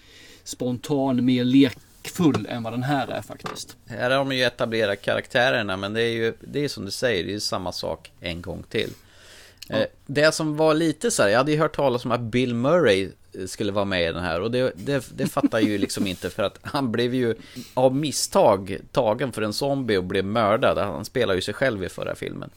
[0.43, 3.77] spontan, mer lekfull än vad den här är faktiskt.
[3.85, 7.23] Här har de ju etablerat karaktärerna men det är ju det är som du säger,
[7.23, 8.89] det är ju samma sak en gång till.
[9.67, 9.75] Ja.
[9.75, 12.55] Eh, det som var lite så här, jag hade ju hört talas om att Bill
[12.55, 13.09] Murray
[13.47, 16.43] skulle vara med i den här och det, det, det fattar ju liksom inte för
[16.43, 17.35] att han blev ju
[17.73, 20.77] av misstag tagen för en zombie och blev mördad.
[20.77, 22.49] Han spelar ju sig själv i förra filmen.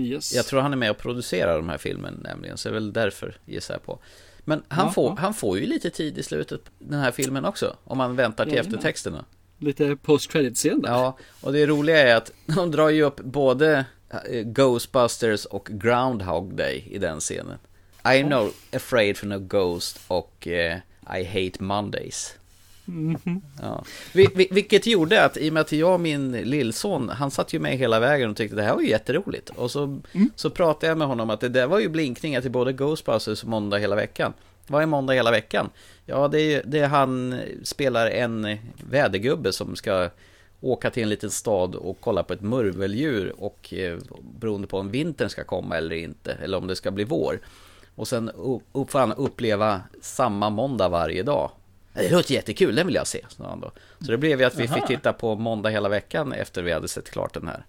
[0.00, 0.34] Yes.
[0.34, 2.92] Jag tror han är med och producerar de här filmen nämligen, så det är väl
[2.92, 3.98] därför gissar jag på.
[4.44, 5.16] Men han, ja, får, ja.
[5.20, 8.54] han får ju lite tid i slutet den här filmen också, om man väntar till
[8.54, 9.24] ja, eftertexterna.
[9.58, 10.90] Lite post credit scen där.
[10.90, 16.54] Ja, och det roliga är att de drar ju upp både eh, Ghostbusters och Groundhog
[16.54, 17.58] Day i den scenen.
[18.02, 22.34] I'm no afraid for no ghost och uh, I hate Mondays.
[22.88, 23.84] Mm ja.
[24.12, 27.58] Vil vilket gjorde att i och med att jag och min lillson, han satt ju
[27.58, 29.50] med hela vägen och tyckte det här var ju jätteroligt.
[29.50, 30.30] Och så, mm.
[30.36, 33.48] så pratade jag med honom att det där var ju blinkningar till både Ghostbusters och
[33.48, 34.32] Måndag hela veckan.
[34.66, 35.70] Vad är Måndag hela veckan?
[36.06, 38.58] Ja, det är, det är han spelar en
[38.90, 40.10] vädergubbe som ska
[40.60, 43.98] åka till en liten stad och kolla på ett murveldjur och eh,
[44.40, 47.40] beroende på om vintern ska komma eller inte, eller om det ska bli vår.
[47.94, 48.30] Och sen
[48.72, 51.50] upp, han uppleva samma måndag varje dag.
[51.98, 53.72] Det låter jättekul, den vill jag se, sa han då.
[54.00, 54.74] Så det blev ju att vi Aha.
[54.74, 57.64] fick titta på måndag hela veckan efter vi hade sett klart den här.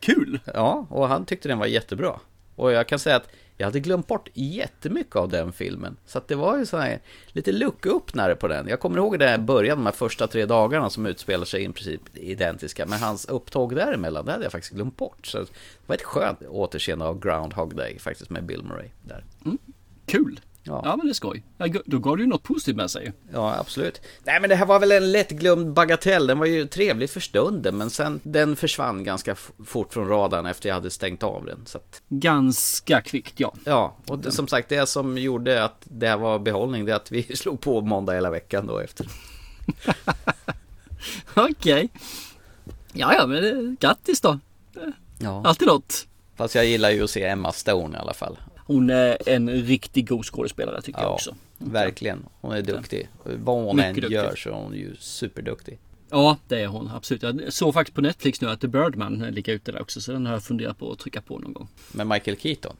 [0.00, 0.40] Kul!
[0.54, 2.20] Ja, och han tyckte den var jättebra.
[2.56, 5.96] Och jag kan säga att jag hade glömt bort jättemycket av den filmen.
[6.06, 8.68] Så att det var ju så här lite lucköppnare på den.
[8.68, 12.00] Jag kommer ihåg det början, de här första tre dagarna som utspelar sig i princip
[12.14, 12.86] identiska.
[12.86, 15.26] Men hans upptåg däremellan, det hade jag faktiskt glömt bort.
[15.26, 15.46] Så det
[15.86, 19.24] var ett skönt återseende av Groundhog Day faktiskt med Bill Murray där.
[19.44, 19.58] Mm.
[20.06, 20.40] Kul!
[20.62, 20.82] Ja.
[20.84, 21.42] ja men det är skoj.
[21.84, 23.12] Då gav det ju något positivt med sig.
[23.32, 24.00] Ja absolut.
[24.24, 26.26] Nej men det här var väl en lättglömd bagatell.
[26.26, 29.34] Den var ju trevlig för stunden men sen den försvann ganska
[29.64, 31.66] fort från radarn efter jag hade stängt av den.
[31.66, 32.02] Så att...
[32.08, 33.54] Ganska kvickt ja.
[33.64, 36.96] Ja och det, som sagt det som gjorde att det här var behållning det är
[36.96, 39.06] att vi slog på måndag hela veckan då efter.
[41.34, 41.50] Okej.
[41.50, 41.88] Okay.
[42.92, 44.38] Ja ja men grattis då.
[45.18, 45.42] Ja.
[45.44, 46.06] Alltid något.
[46.36, 48.38] Fast jag gillar ju att se Emma Stone i alla fall.
[48.70, 51.36] Hon är en riktigt god skådespelare tycker ja, jag också.
[51.58, 52.26] Verkligen.
[52.40, 53.08] Hon är duktig.
[53.24, 54.14] Vad hon Mycket än duktig.
[54.14, 55.78] gör så är hon ju superduktig.
[56.10, 57.22] Ja, det är hon absolut.
[57.22, 60.26] Jag såg faktiskt på Netflix nu att The Birdman ligger ute där också, så den
[60.26, 61.68] har jag funderat på att trycka på någon gång.
[61.92, 62.76] Med Michael Keaton?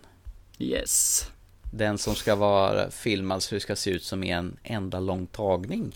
[0.59, 1.26] Yes.
[1.72, 5.93] Den som ska vara filmad så det ska se ut som en enda lång tagning.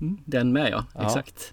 [0.00, 1.06] Mm, den med ja, ja.
[1.06, 1.52] exakt.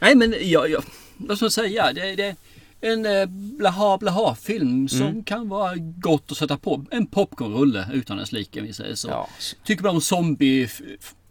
[0.00, 0.84] Nej men jag, jag
[1.16, 1.92] vad ska jag säga?
[1.92, 2.36] Det, det,
[2.80, 5.24] en eh, blaha blaha film som mm.
[5.24, 6.84] kan vara gott att sätta på.
[6.90, 9.08] En popcornrulle utan dess like vi säger så.
[9.08, 9.28] Ja.
[9.64, 10.68] Tycker man om zombie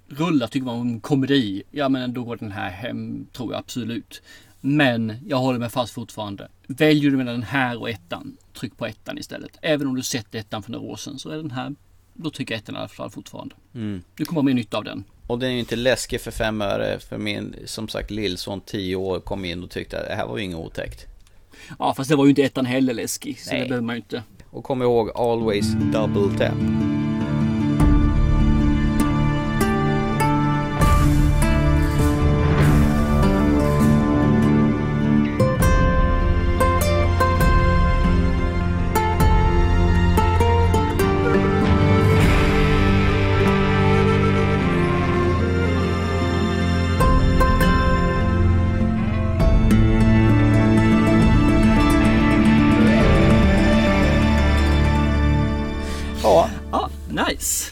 [0.09, 1.63] rullar, tycker man om komedi.
[1.71, 4.21] Ja men då går den här hem tror jag absolut.
[4.61, 6.47] Men jag håller mig fast fortfarande.
[6.67, 9.51] Väljer du mellan den här och ettan, tryck på ettan istället.
[9.61, 11.75] Även om du sett ettan för några år sedan så är den här,
[12.13, 13.55] då tycker jag ettan i alla fall fortfarande.
[13.75, 14.03] Mm.
[14.15, 15.03] Du kommer ha mer nytta av den.
[15.27, 16.99] Och den är ju inte läskig för fem öre.
[16.99, 20.37] För min, som sagt, lillson tio år kom in och tyckte att det här var
[20.37, 21.05] ju inget otäckt.
[21.79, 23.39] Ja, fast det var ju inte ettan heller läskig.
[23.39, 23.61] Så Nej.
[23.61, 24.23] det behöver man ju inte.
[24.49, 26.53] Och kom ihåg Always Double Tap.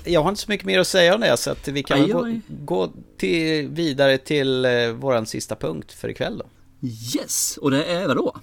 [0.07, 2.07] Jag har inte så mycket mer att säga om det, så att vi kan aj,
[2.07, 6.45] gå, gå till, vidare till eh, våran sista punkt för ikväll då.
[6.87, 8.35] Yes, och det är vad då?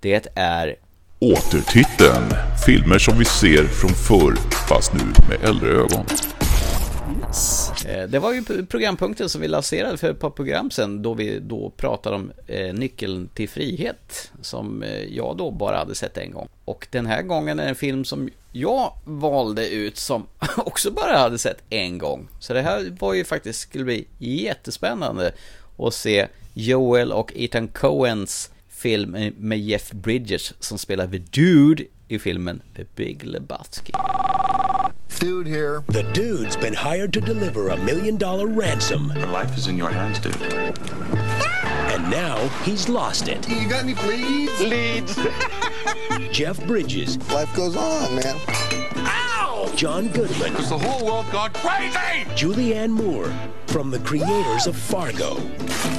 [0.00, 0.76] Det är
[1.22, 2.24] Återtiteln.
[2.66, 4.36] Filmer som vi ser från förr,
[4.68, 6.06] fast nu med äldre ögon.
[7.88, 11.38] Eh, Det var ju programpunkten som vi lanserade för ett par program sedan då vi
[11.40, 16.32] då pratade om eh, Nyckeln till frihet som eh, jag då bara hade sett en
[16.32, 16.48] gång.
[16.64, 20.26] Och den här gången är det en film som jag valde ut som
[20.56, 22.28] också bara hade sett en gång.
[22.38, 25.32] Så det här var ju faktiskt, skulle bli jättespännande
[25.78, 32.18] att se Joel och Ethan Coens film med Jeff Bridges som spelar The Dude i
[32.18, 33.92] filmen The Big Lebowski.
[35.20, 35.82] Dude here.
[35.92, 39.12] The dude's been hired to deliver a million dollar ransom.
[39.16, 40.34] Your life is in your hands, dude.
[41.92, 43.46] And now he's lost it.
[43.48, 44.60] You got any leads?
[44.60, 45.18] Leads.
[46.32, 47.18] Jeff Bridges.
[47.32, 48.36] Life goes on, man.
[48.96, 49.70] Ow!
[49.76, 50.52] John Goodman.
[50.54, 52.24] Has the whole world gone crazy?
[52.34, 53.32] Julianne Moore.
[53.66, 55.34] From the creators of Fargo.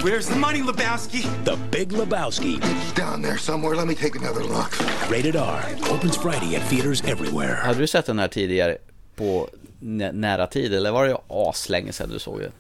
[0.04, 1.24] Where's the money, Lebowski?
[1.46, 2.60] The Big Lebowski.
[2.62, 3.76] It's down there somewhere.
[3.76, 4.72] Let me take another look.
[5.10, 5.64] Rated R.
[5.90, 7.56] Opens Friday at theaters everywhere.
[7.56, 8.78] Hade du sett den här tidigare
[9.16, 9.50] på
[10.14, 12.52] nära tid eller var det aslänge sedan du såg den?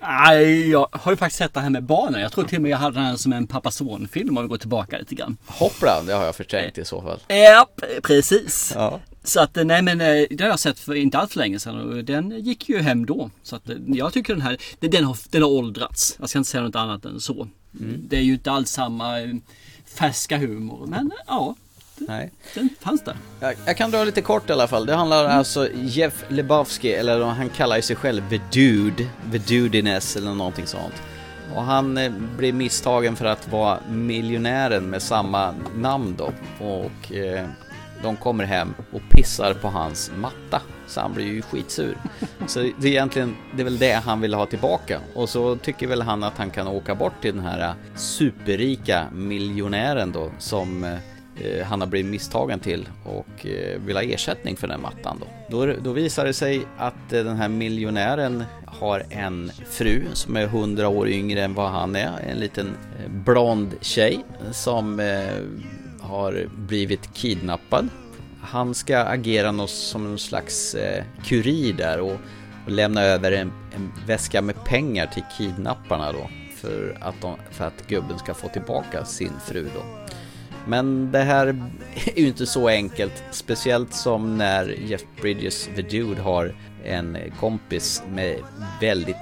[0.00, 2.20] Nej, jag har ju faktiskt sett det här med barnen.
[2.20, 4.98] Jag tror till och med jag hade den som en pappa-son-film om vi går tillbaka
[4.98, 5.36] lite grann.
[5.46, 7.20] Hoppla, det har jag förträngt i så fall.
[7.28, 7.68] Ja,
[8.02, 8.72] precis.
[8.74, 9.00] Ja.
[9.24, 11.92] Så att nej men eh, det har jag sett för inte allt för länge sedan
[11.92, 13.30] och den gick ju hem då.
[13.42, 16.16] Så att eh, jag tycker den här, den- har, den har åldrats.
[16.20, 17.48] Jag ska inte säga något annat än så.
[18.08, 19.28] Det är ju inte alls samma eh,
[19.98, 21.54] färska humor men eh, ja,
[22.00, 22.30] Nej.
[22.54, 23.16] den fanns där.
[23.40, 24.86] Jag, jag kan dra lite kort i alla fall.
[24.86, 30.16] Det handlar alltså Jeff Lebowski, eller han kallar ju sig själv The Dude, The Dudiness
[30.16, 30.94] eller någonting sånt.
[31.54, 36.32] Och han eh, blir misstagen för att vara miljonären med samma namn då.
[36.64, 37.48] Och eh,
[38.02, 40.62] de kommer hem och pissar på hans matta.
[40.86, 41.96] Så han blir ju skitsur.
[42.46, 45.00] Så det är egentligen, det är väl det han vill ha tillbaka.
[45.14, 50.12] Och så tycker väl han att han kan åka bort till den här superrika miljonären
[50.12, 50.98] då som eh,
[51.40, 55.26] Eh, han har blivit misstagen till och eh, vill ha ersättning för den mattan då.
[55.66, 60.44] Då, då visar det sig att eh, den här miljonären har en fru som är
[60.44, 62.20] 100 år yngre än vad han är.
[62.30, 62.76] En liten
[63.08, 64.98] blond tjej som
[66.00, 67.88] har blivit kidnappad.
[68.40, 70.76] Han ska agera något som någon slags
[71.24, 72.16] kurir där och,
[72.64, 76.30] och lämna över en, en väska med pengar till kidnapparna då.
[76.56, 80.07] För att, de, för att gubben ska få tillbaka sin fru då.
[80.68, 81.46] Men det här
[82.16, 86.54] är ju inte så enkelt, speciellt som när Jeff Bridges The Dude har
[86.84, 88.38] en kompis med
[88.80, 89.16] väldigt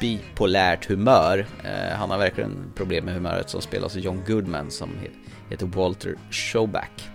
[0.00, 1.46] bipolärt humör.
[1.64, 4.90] Eh, han har verkligen problem med humöret som spelas av John Goodman som
[5.50, 7.08] heter Walter Showback.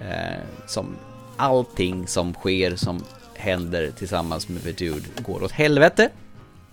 [0.00, 0.96] Eh, som
[1.36, 3.04] allting som sker som
[3.34, 6.10] händer tillsammans med The Dude går åt helvete.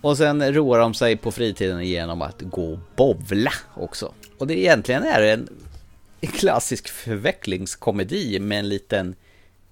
[0.01, 4.13] Och sen roar de sig på fritiden genom att gå och bovla också.
[4.37, 5.49] Och det egentligen är en
[6.39, 9.15] klassisk förvecklingskomedi med en liten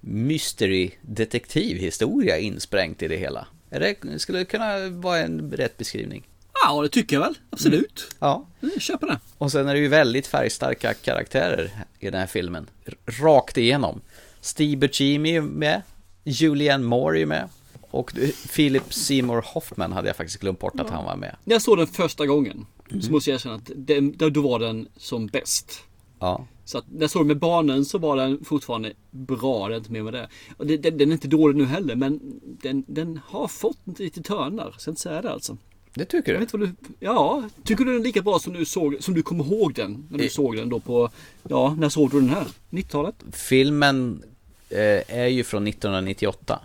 [0.00, 3.46] mystery detektivhistoria insprängt i det hela.
[3.70, 6.28] Det, skulle det kunna vara en rätt beskrivning?
[6.64, 7.38] Ja, det tycker jag väl.
[7.50, 8.14] Absolut.
[8.18, 8.46] Ja.
[8.60, 9.18] Jag köper det.
[9.38, 12.66] Och sen är det ju väldigt färgstarka karaktärer i den här filmen.
[13.06, 14.00] Rakt igenom.
[14.40, 15.82] Steve Buscemi är med.
[16.24, 17.48] Julianne Moore är med.
[17.80, 18.12] Och
[18.54, 21.36] Philip Seymour Hoffman hade jag faktiskt glömt bort att han var med.
[21.44, 22.66] När jag såg den första gången
[23.00, 23.70] så måste jag erkänna att
[24.18, 25.82] då då var den som bäst.
[26.22, 26.46] Ja.
[26.64, 29.78] Så att när jag såg den med barnen så var den fortfarande bra, det är
[29.78, 30.28] inte mer med det.
[30.56, 34.22] Och det, den, den är inte dålig nu heller men den, den har fått lite
[34.22, 35.56] törnar, så jag inte säga det alltså.
[35.94, 36.58] Det tycker du?
[36.66, 36.72] du?
[37.00, 40.06] Ja, tycker du den är lika bra som du såg, som du kommer ihåg den?
[40.10, 41.10] När du I- såg den då på,
[41.48, 42.46] ja, när såg du den här?
[42.70, 43.14] 90-talet?
[43.32, 44.22] Filmen
[44.70, 46.60] eh, är ju från 1998.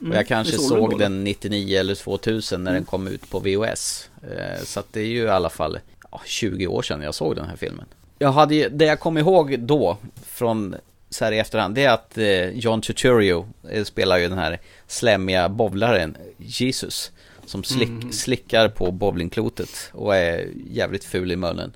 [0.00, 2.80] Mm, och jag kanske såg såg då, den 99 eller 2000 när Mm.
[2.82, 4.08] den kom ut på VHS.
[4.22, 5.78] Eh, så att det är ju i alla fall
[6.10, 7.86] ja, 20 år sedan jag såg den här filmen.
[8.22, 9.96] Jag hade ju, det jag kom ihåg då
[10.26, 10.74] från
[11.10, 14.60] så här i efterhand, det är att eh, John Turturro eh, spelar ju den här
[14.86, 17.12] slemmiga bowlaren Jesus.
[17.46, 18.12] Som slick, Mhm.
[18.12, 21.72] slickar på bowlingklotet och är jävligt ful i munnen.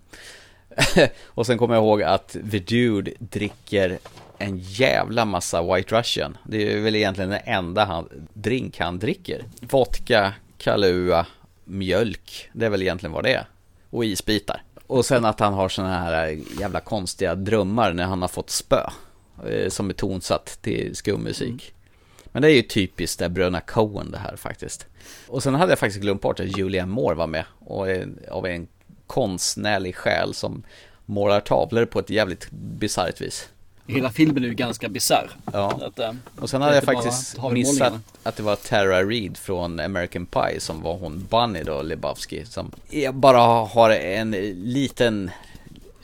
[1.25, 3.99] och sen kommer jag ihåg att The Dude dricker
[4.39, 6.37] en jävla massa White Russian.
[6.45, 9.45] Det är väl egentligen den enda han, drink han dricker.
[9.61, 11.27] Vodka, Kahlua,
[11.65, 12.49] mjölk.
[12.53, 13.47] Det är väl egentligen vad det är.
[13.91, 14.63] Och isbitar.
[14.87, 18.81] Och sen att han har såna här jävla konstiga drömmar när han har fått spö.
[19.49, 21.73] eh, Som är tonsatt till skummusik.
[22.33, 24.87] Men det är ju typiskt där bröderna Coen det här faktiskt.
[25.29, 27.45] Och sen hade jag faktiskt glömt bort att Julianne Moore var med.
[27.59, 28.69] Och en- av en
[29.07, 30.63] konstnärlig själ som
[31.07, 33.49] målar tavlor på ett jävligt bisarrt vis.
[33.87, 35.31] Hela filmen är ju ganska bisarr.
[35.53, 35.81] Ja.
[35.83, 40.27] Att, eh, Och sen hade jag faktiskt missat att det var Tara Reid från American
[40.27, 42.45] Pie som var hon Bunny då, Lebowski.
[42.45, 42.73] Som
[43.13, 45.31] bara har en liten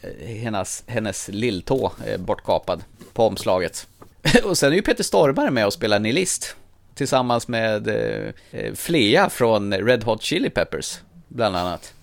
[0.02, 3.86] eh, hennes, hennes lilltå eh, bortkapad på omslaget.
[4.44, 6.56] Och sen är ju Peter Stormare med och spelar nihilist.
[6.94, 11.94] Tillsammans med eh, Flea från Red Hot Chili Peppers, bland annat.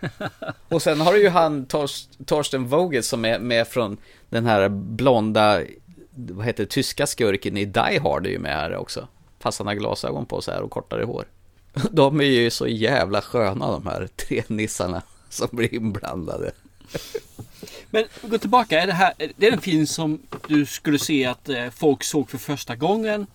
[0.68, 3.96] Och sen har du ju han Tors, Torsten Vogel som är med från
[4.30, 5.60] den här blonda,
[6.10, 9.08] vad heter det, tyska skurken i Die Hard är ju med här också.
[9.38, 11.24] Fast han har glasögon på sig här och kortare hår.
[11.90, 16.50] De är ju så jävla sköna de här tre nissarna som blir inblandade.
[17.90, 21.48] Men gå tillbaka, är det här är det en film som du skulle se att
[21.48, 23.26] eh, folk såg för första gången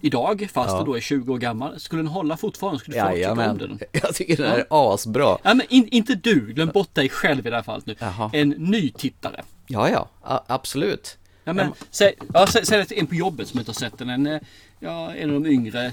[0.00, 0.78] idag, fast Ja.
[0.78, 1.80] du då är 20 år gammal?
[1.80, 2.80] Skulle den hålla fortfarande?
[2.80, 3.78] Skulle folk tycka om den?
[3.92, 5.38] Jag tycker den är asbra.
[5.42, 7.94] Ja, men in, inte du, glöm bort dig själv i det här fallet nu.
[7.98, 8.30] Jaha.
[8.32, 9.42] En ny tittare.
[9.66, 11.16] Ja, ja, a- absolut.
[11.44, 14.10] Ja, men, säg, ja, säg, säg att en på jobbet som inte har sett den.
[14.10, 14.40] En, eh,
[14.78, 15.92] ja, en av de yngre,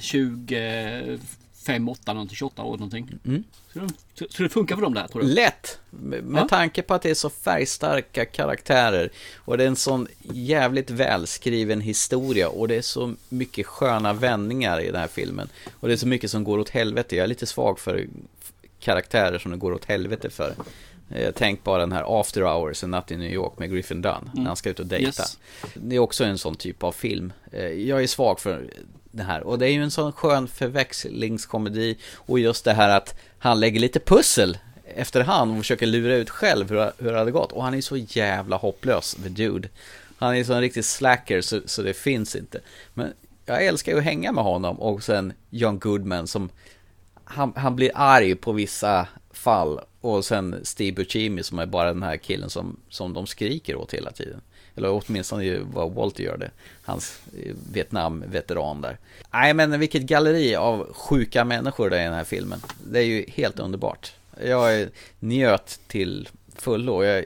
[1.67, 3.09] 25, 8, någonting, 28 år någonting.
[3.25, 3.43] Mm.
[3.69, 5.27] Skulle, de- skulle det funka för dem där tror du?
[5.27, 5.79] Lätt!
[5.89, 6.47] Med Ja.
[6.47, 11.81] tanke på att det är så färgstarka karaktärer och det är en sån jävligt välskriven
[11.81, 15.49] historia och det är så mycket sköna vändningar i den här filmen.
[15.79, 17.15] Och det är så mycket som går åt helvete.
[17.15, 18.07] Jag är lite svag för
[18.79, 20.53] karaktärer som det går åt helvete för.
[21.09, 24.29] Jag tänk bara den här After Hours, En natt i New York med Griffin Dunn,
[24.33, 25.05] när han ska ut och dejta.
[25.23, 25.37] Yes.
[25.73, 27.33] Det är också en sån typ av film.
[27.51, 28.69] Eh, Jag är svag för
[29.17, 29.43] det här.
[29.43, 31.97] Och det är ju en sån skön förväxlingskomedi.
[32.15, 34.57] Och just det här att han lägger lite pussel
[34.95, 37.51] efterhand och försöker lura ut själv hur, hur det hade gått.
[37.51, 39.69] Och han är så jävla hopplös, the dude.
[40.17, 42.59] Han är så en riktig slacker så, så det finns inte.
[42.93, 43.13] Men
[43.45, 46.49] jag älskar ju att hänga med honom och sen John Goodman som
[47.23, 52.03] han, han blir arg på vissa fall och sen Steve Buscemi som är bara den
[52.03, 54.41] här killen som, som de skriker åt hela tiden.
[54.77, 56.51] Eller åtminstone ju vad Walter gör det.
[56.83, 58.97] Hans eh, Vietnam-veteran där.
[59.33, 62.59] Nej men vilket galleri av sjuka människor det är i den här filmen.
[62.83, 64.13] Det är ju helt underbart.
[64.43, 64.87] Jag
[65.19, 67.03] njöt till fullo.
[67.03, 67.25] Jag,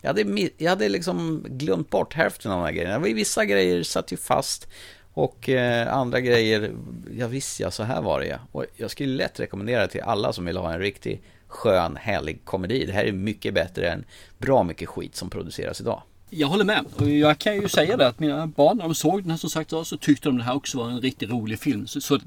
[0.00, 2.98] jag hade, jag hade liksom glömt bort hälften av de här grejerna.
[2.98, 4.68] Vissa grejer satt ju fast.
[5.14, 6.72] Och eh, andra grejer,
[7.16, 8.38] ja visst ja, så här var det ja.
[8.52, 12.86] Och jag skulle lätt rekommendera till alla som vill ha en riktig skön, härlig komedi.
[12.86, 14.04] Det här är mycket bättre än
[14.38, 16.02] bra mycket skit som produceras idag.
[16.34, 16.84] Jag håller med.
[16.96, 19.50] Och jag kan ju säga det att mina barn när de såg den här som
[19.50, 21.86] sagt så tyckte de det här också var en riktigt rolig film.
[21.86, 22.18] Så, så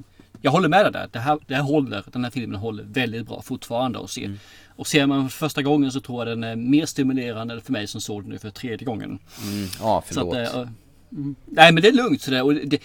[0.41, 1.10] jag håller med dig där.
[1.12, 4.32] Det här, det här håller, den här filmen håller väldigt bra fortfarande att se.
[4.76, 7.88] Och ser man för första gången så tror jag den är mer stimulerande för mig
[7.88, 9.20] som såg den nu för tredje gången.
[9.43, 10.36] Mm, ja, förlåt.
[10.38, 10.68] Att, eh,
[11.12, 11.36] mm.
[11.45, 12.43] Nej men det är lugnt sådär.
[12.43, 12.80] Och det,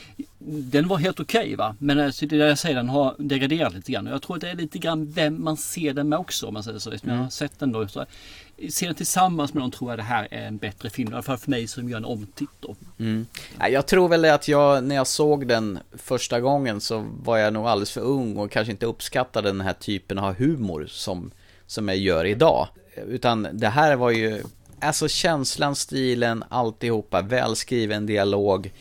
[0.49, 1.77] den var helt okej va.
[1.79, 4.07] Men alltså, det jag säger den har degraderat lite grann.
[4.07, 6.55] Och jag tror att det är lite grann vem man ser den med också om
[6.55, 6.91] man säger så.
[6.91, 7.31] Eftersom Jag har Mm.
[7.31, 7.89] sett den då.
[7.89, 8.05] Så,
[8.69, 11.13] ser den tillsammans med någon tror jag det här är en bättre film.
[11.13, 12.77] I alla fall för mig som gör en omtitt då.
[12.99, 13.27] Mm.
[13.71, 17.67] Jag tror väl att jag, när jag såg den första gången så var jag nog
[17.67, 21.31] alldeles för ung och kanske inte uppskattade den här typen av humor som,
[21.67, 22.69] som jag gör idag.
[23.07, 24.43] Utan det här var ju,
[24.81, 28.73] alltså känslan, stilen, alltihopa, välskriven dialog.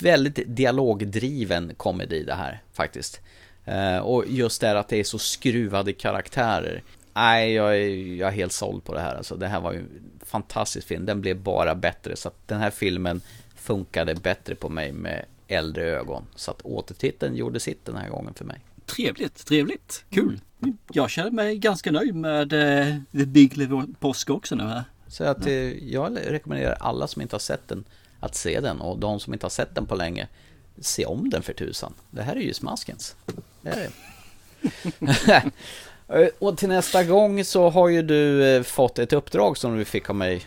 [0.00, 3.20] Väldigt dialogdriven komedi det här faktiskt.
[3.64, 6.82] Eh, och just det här att det är så skruvade karaktärer.
[7.18, 9.14] Nej, jag är, jag är helt såld på det här.
[9.14, 11.06] Alltså, det här var ju en fantastisk film.
[11.06, 12.16] Den blev bara bättre.
[12.16, 13.20] Så att den här filmen
[13.56, 16.24] funkade bättre på mig med äldre ögon.
[16.34, 18.60] Så att återtiteln gjorde sitt den här gången för mig.
[18.86, 20.40] Trevligt, trevligt, kul.
[20.92, 24.84] Jag känner mig ganska nöjd med eh, The Big Lebowski också nu här.
[25.08, 27.84] Så att eh, jag rekommenderar alla som inte har sett den
[28.20, 28.80] att se den.
[28.80, 30.28] Och de som inte har sett den på länge,
[30.80, 31.94] se om den för tusan.
[32.10, 33.16] Det här är ju smaskens.
[33.62, 33.90] Det är det.
[36.12, 39.84] Eh, och till nästa gång så har ju du eh, fått ett uppdrag som du
[39.84, 40.46] fick av mig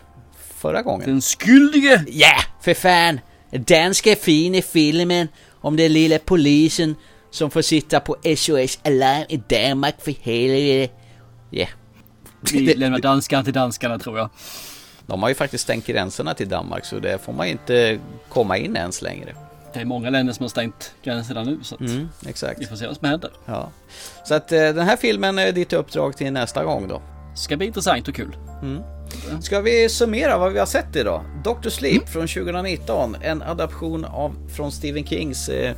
[0.55, 1.09] förra gången.
[1.09, 2.05] Den skyldige!
[2.07, 3.19] Ja, för fan!
[3.51, 5.27] Danska fina filmen
[5.61, 6.95] om den lilla polisen
[7.31, 10.93] som får sitta på SOS Alarm i Danmark för helvete.
[11.49, 11.67] Ja.
[12.53, 14.29] Vi lämnar danskarna till danskarna tror jag.
[15.05, 17.99] De har ju faktiskt stängt gränserna till Danmark så där får man inte
[18.29, 19.35] komma in ens längre.
[19.73, 22.61] Det är många länder som har stängt gränserna nu så att Mm, exakt.
[22.61, 23.31] vi får se vad som händer.
[23.45, 23.69] Ja.
[24.25, 27.01] Så att eh, den här filmen är ditt uppdrag till nästa gång då.
[27.35, 28.35] Ska bli intressant och kul.
[28.61, 28.81] Mm.
[29.41, 31.23] Ska vi summera vad vi har sett idag?
[31.43, 31.69] Dr.
[31.69, 35.75] Sleep från 2019, en adaption av, från Stephen Kings eh,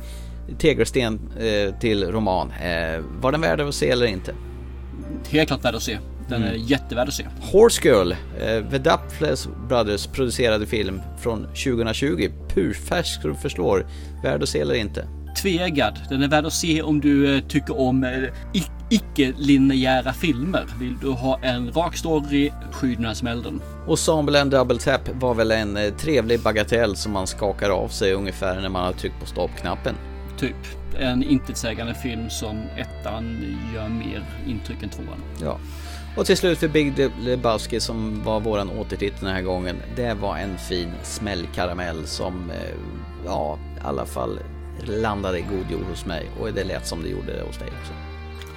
[0.58, 2.50] Tegelsten eh, till roman.
[2.62, 4.34] Eh, var den värd att se eller inte?
[5.30, 5.98] Helt klart värd att se.
[6.28, 6.66] Den är Mm.
[6.66, 7.26] jättevärd att se.
[7.52, 12.28] Horse Girl, eh, The Duplass Brothers producerade film från 2020.
[12.54, 13.86] Purfärsk så du förslår.
[14.22, 15.06] Värd att se eller inte?
[15.42, 15.98] Tveeggad.
[16.08, 18.10] Den är värd att se om du eh, tycker om eh,
[18.90, 20.64] icke-linjära filmer.
[20.80, 23.60] Vill du ha en rak story, skydd den här smällen.
[23.86, 27.88] Och Sample and Double Tap var väl en eh, trevlig bagatell som man skakar av
[27.88, 29.94] sig ungefär när man har tryckt på stoppknappen.
[30.38, 30.56] Typ.
[30.98, 35.18] En intetsägande film som ettan gör mer intryck än tvåan.
[35.42, 35.58] Ja.
[36.16, 39.76] Och till slut för Big Lebowski som var våran återtitel den här gången.
[39.96, 42.56] Det var en fin smällkaramell som, eh,
[43.26, 44.38] ja, i alla fall
[44.86, 46.26] landade i god jord hos mig.
[46.40, 47.92] Och det lät som det gjorde hos dig också.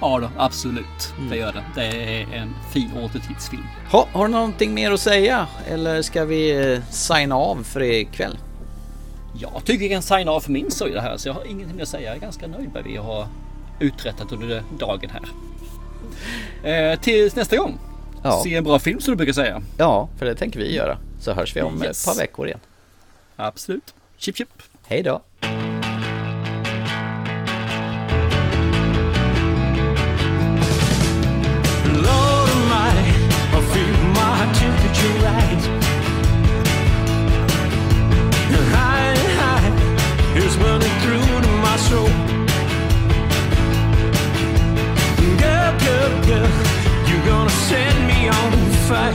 [0.00, 1.14] Ja då, absolut.
[1.30, 1.64] Det gör det.
[1.74, 3.66] Det är en fin återtidsfilm.
[3.90, 5.46] Ha, har du någonting mer att säga?
[5.66, 8.38] Eller ska vi eh, signa av för ikväll?
[9.40, 11.82] Jag tycker vi kan signa av för min sida här så jag har ingenting mer
[11.82, 12.08] att säga.
[12.08, 13.26] Jag är ganska nöjd med vad vi har
[13.80, 15.22] uträttat under dagen här.
[16.62, 17.78] Eh, tills nästa gång.
[18.22, 18.40] Ja.
[18.44, 19.62] Se en bra film som du brukar säga.
[19.76, 20.98] Ja, för det tänker vi göra.
[21.20, 22.00] Så hörs vi om yes.
[22.00, 22.60] ett par veckor igen.
[23.36, 23.94] Absolut.
[24.16, 24.48] Chip chip.
[24.86, 25.22] Hej då.
[40.60, 42.27] running through to my soul
[46.28, 46.48] sucker.
[47.08, 48.52] You're gonna set me on
[48.86, 49.12] fire.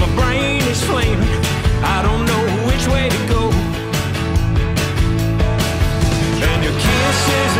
[0.00, 1.28] My brain is flaming.
[1.82, 3.50] I don't know which way to go.
[6.48, 7.59] And your kisses.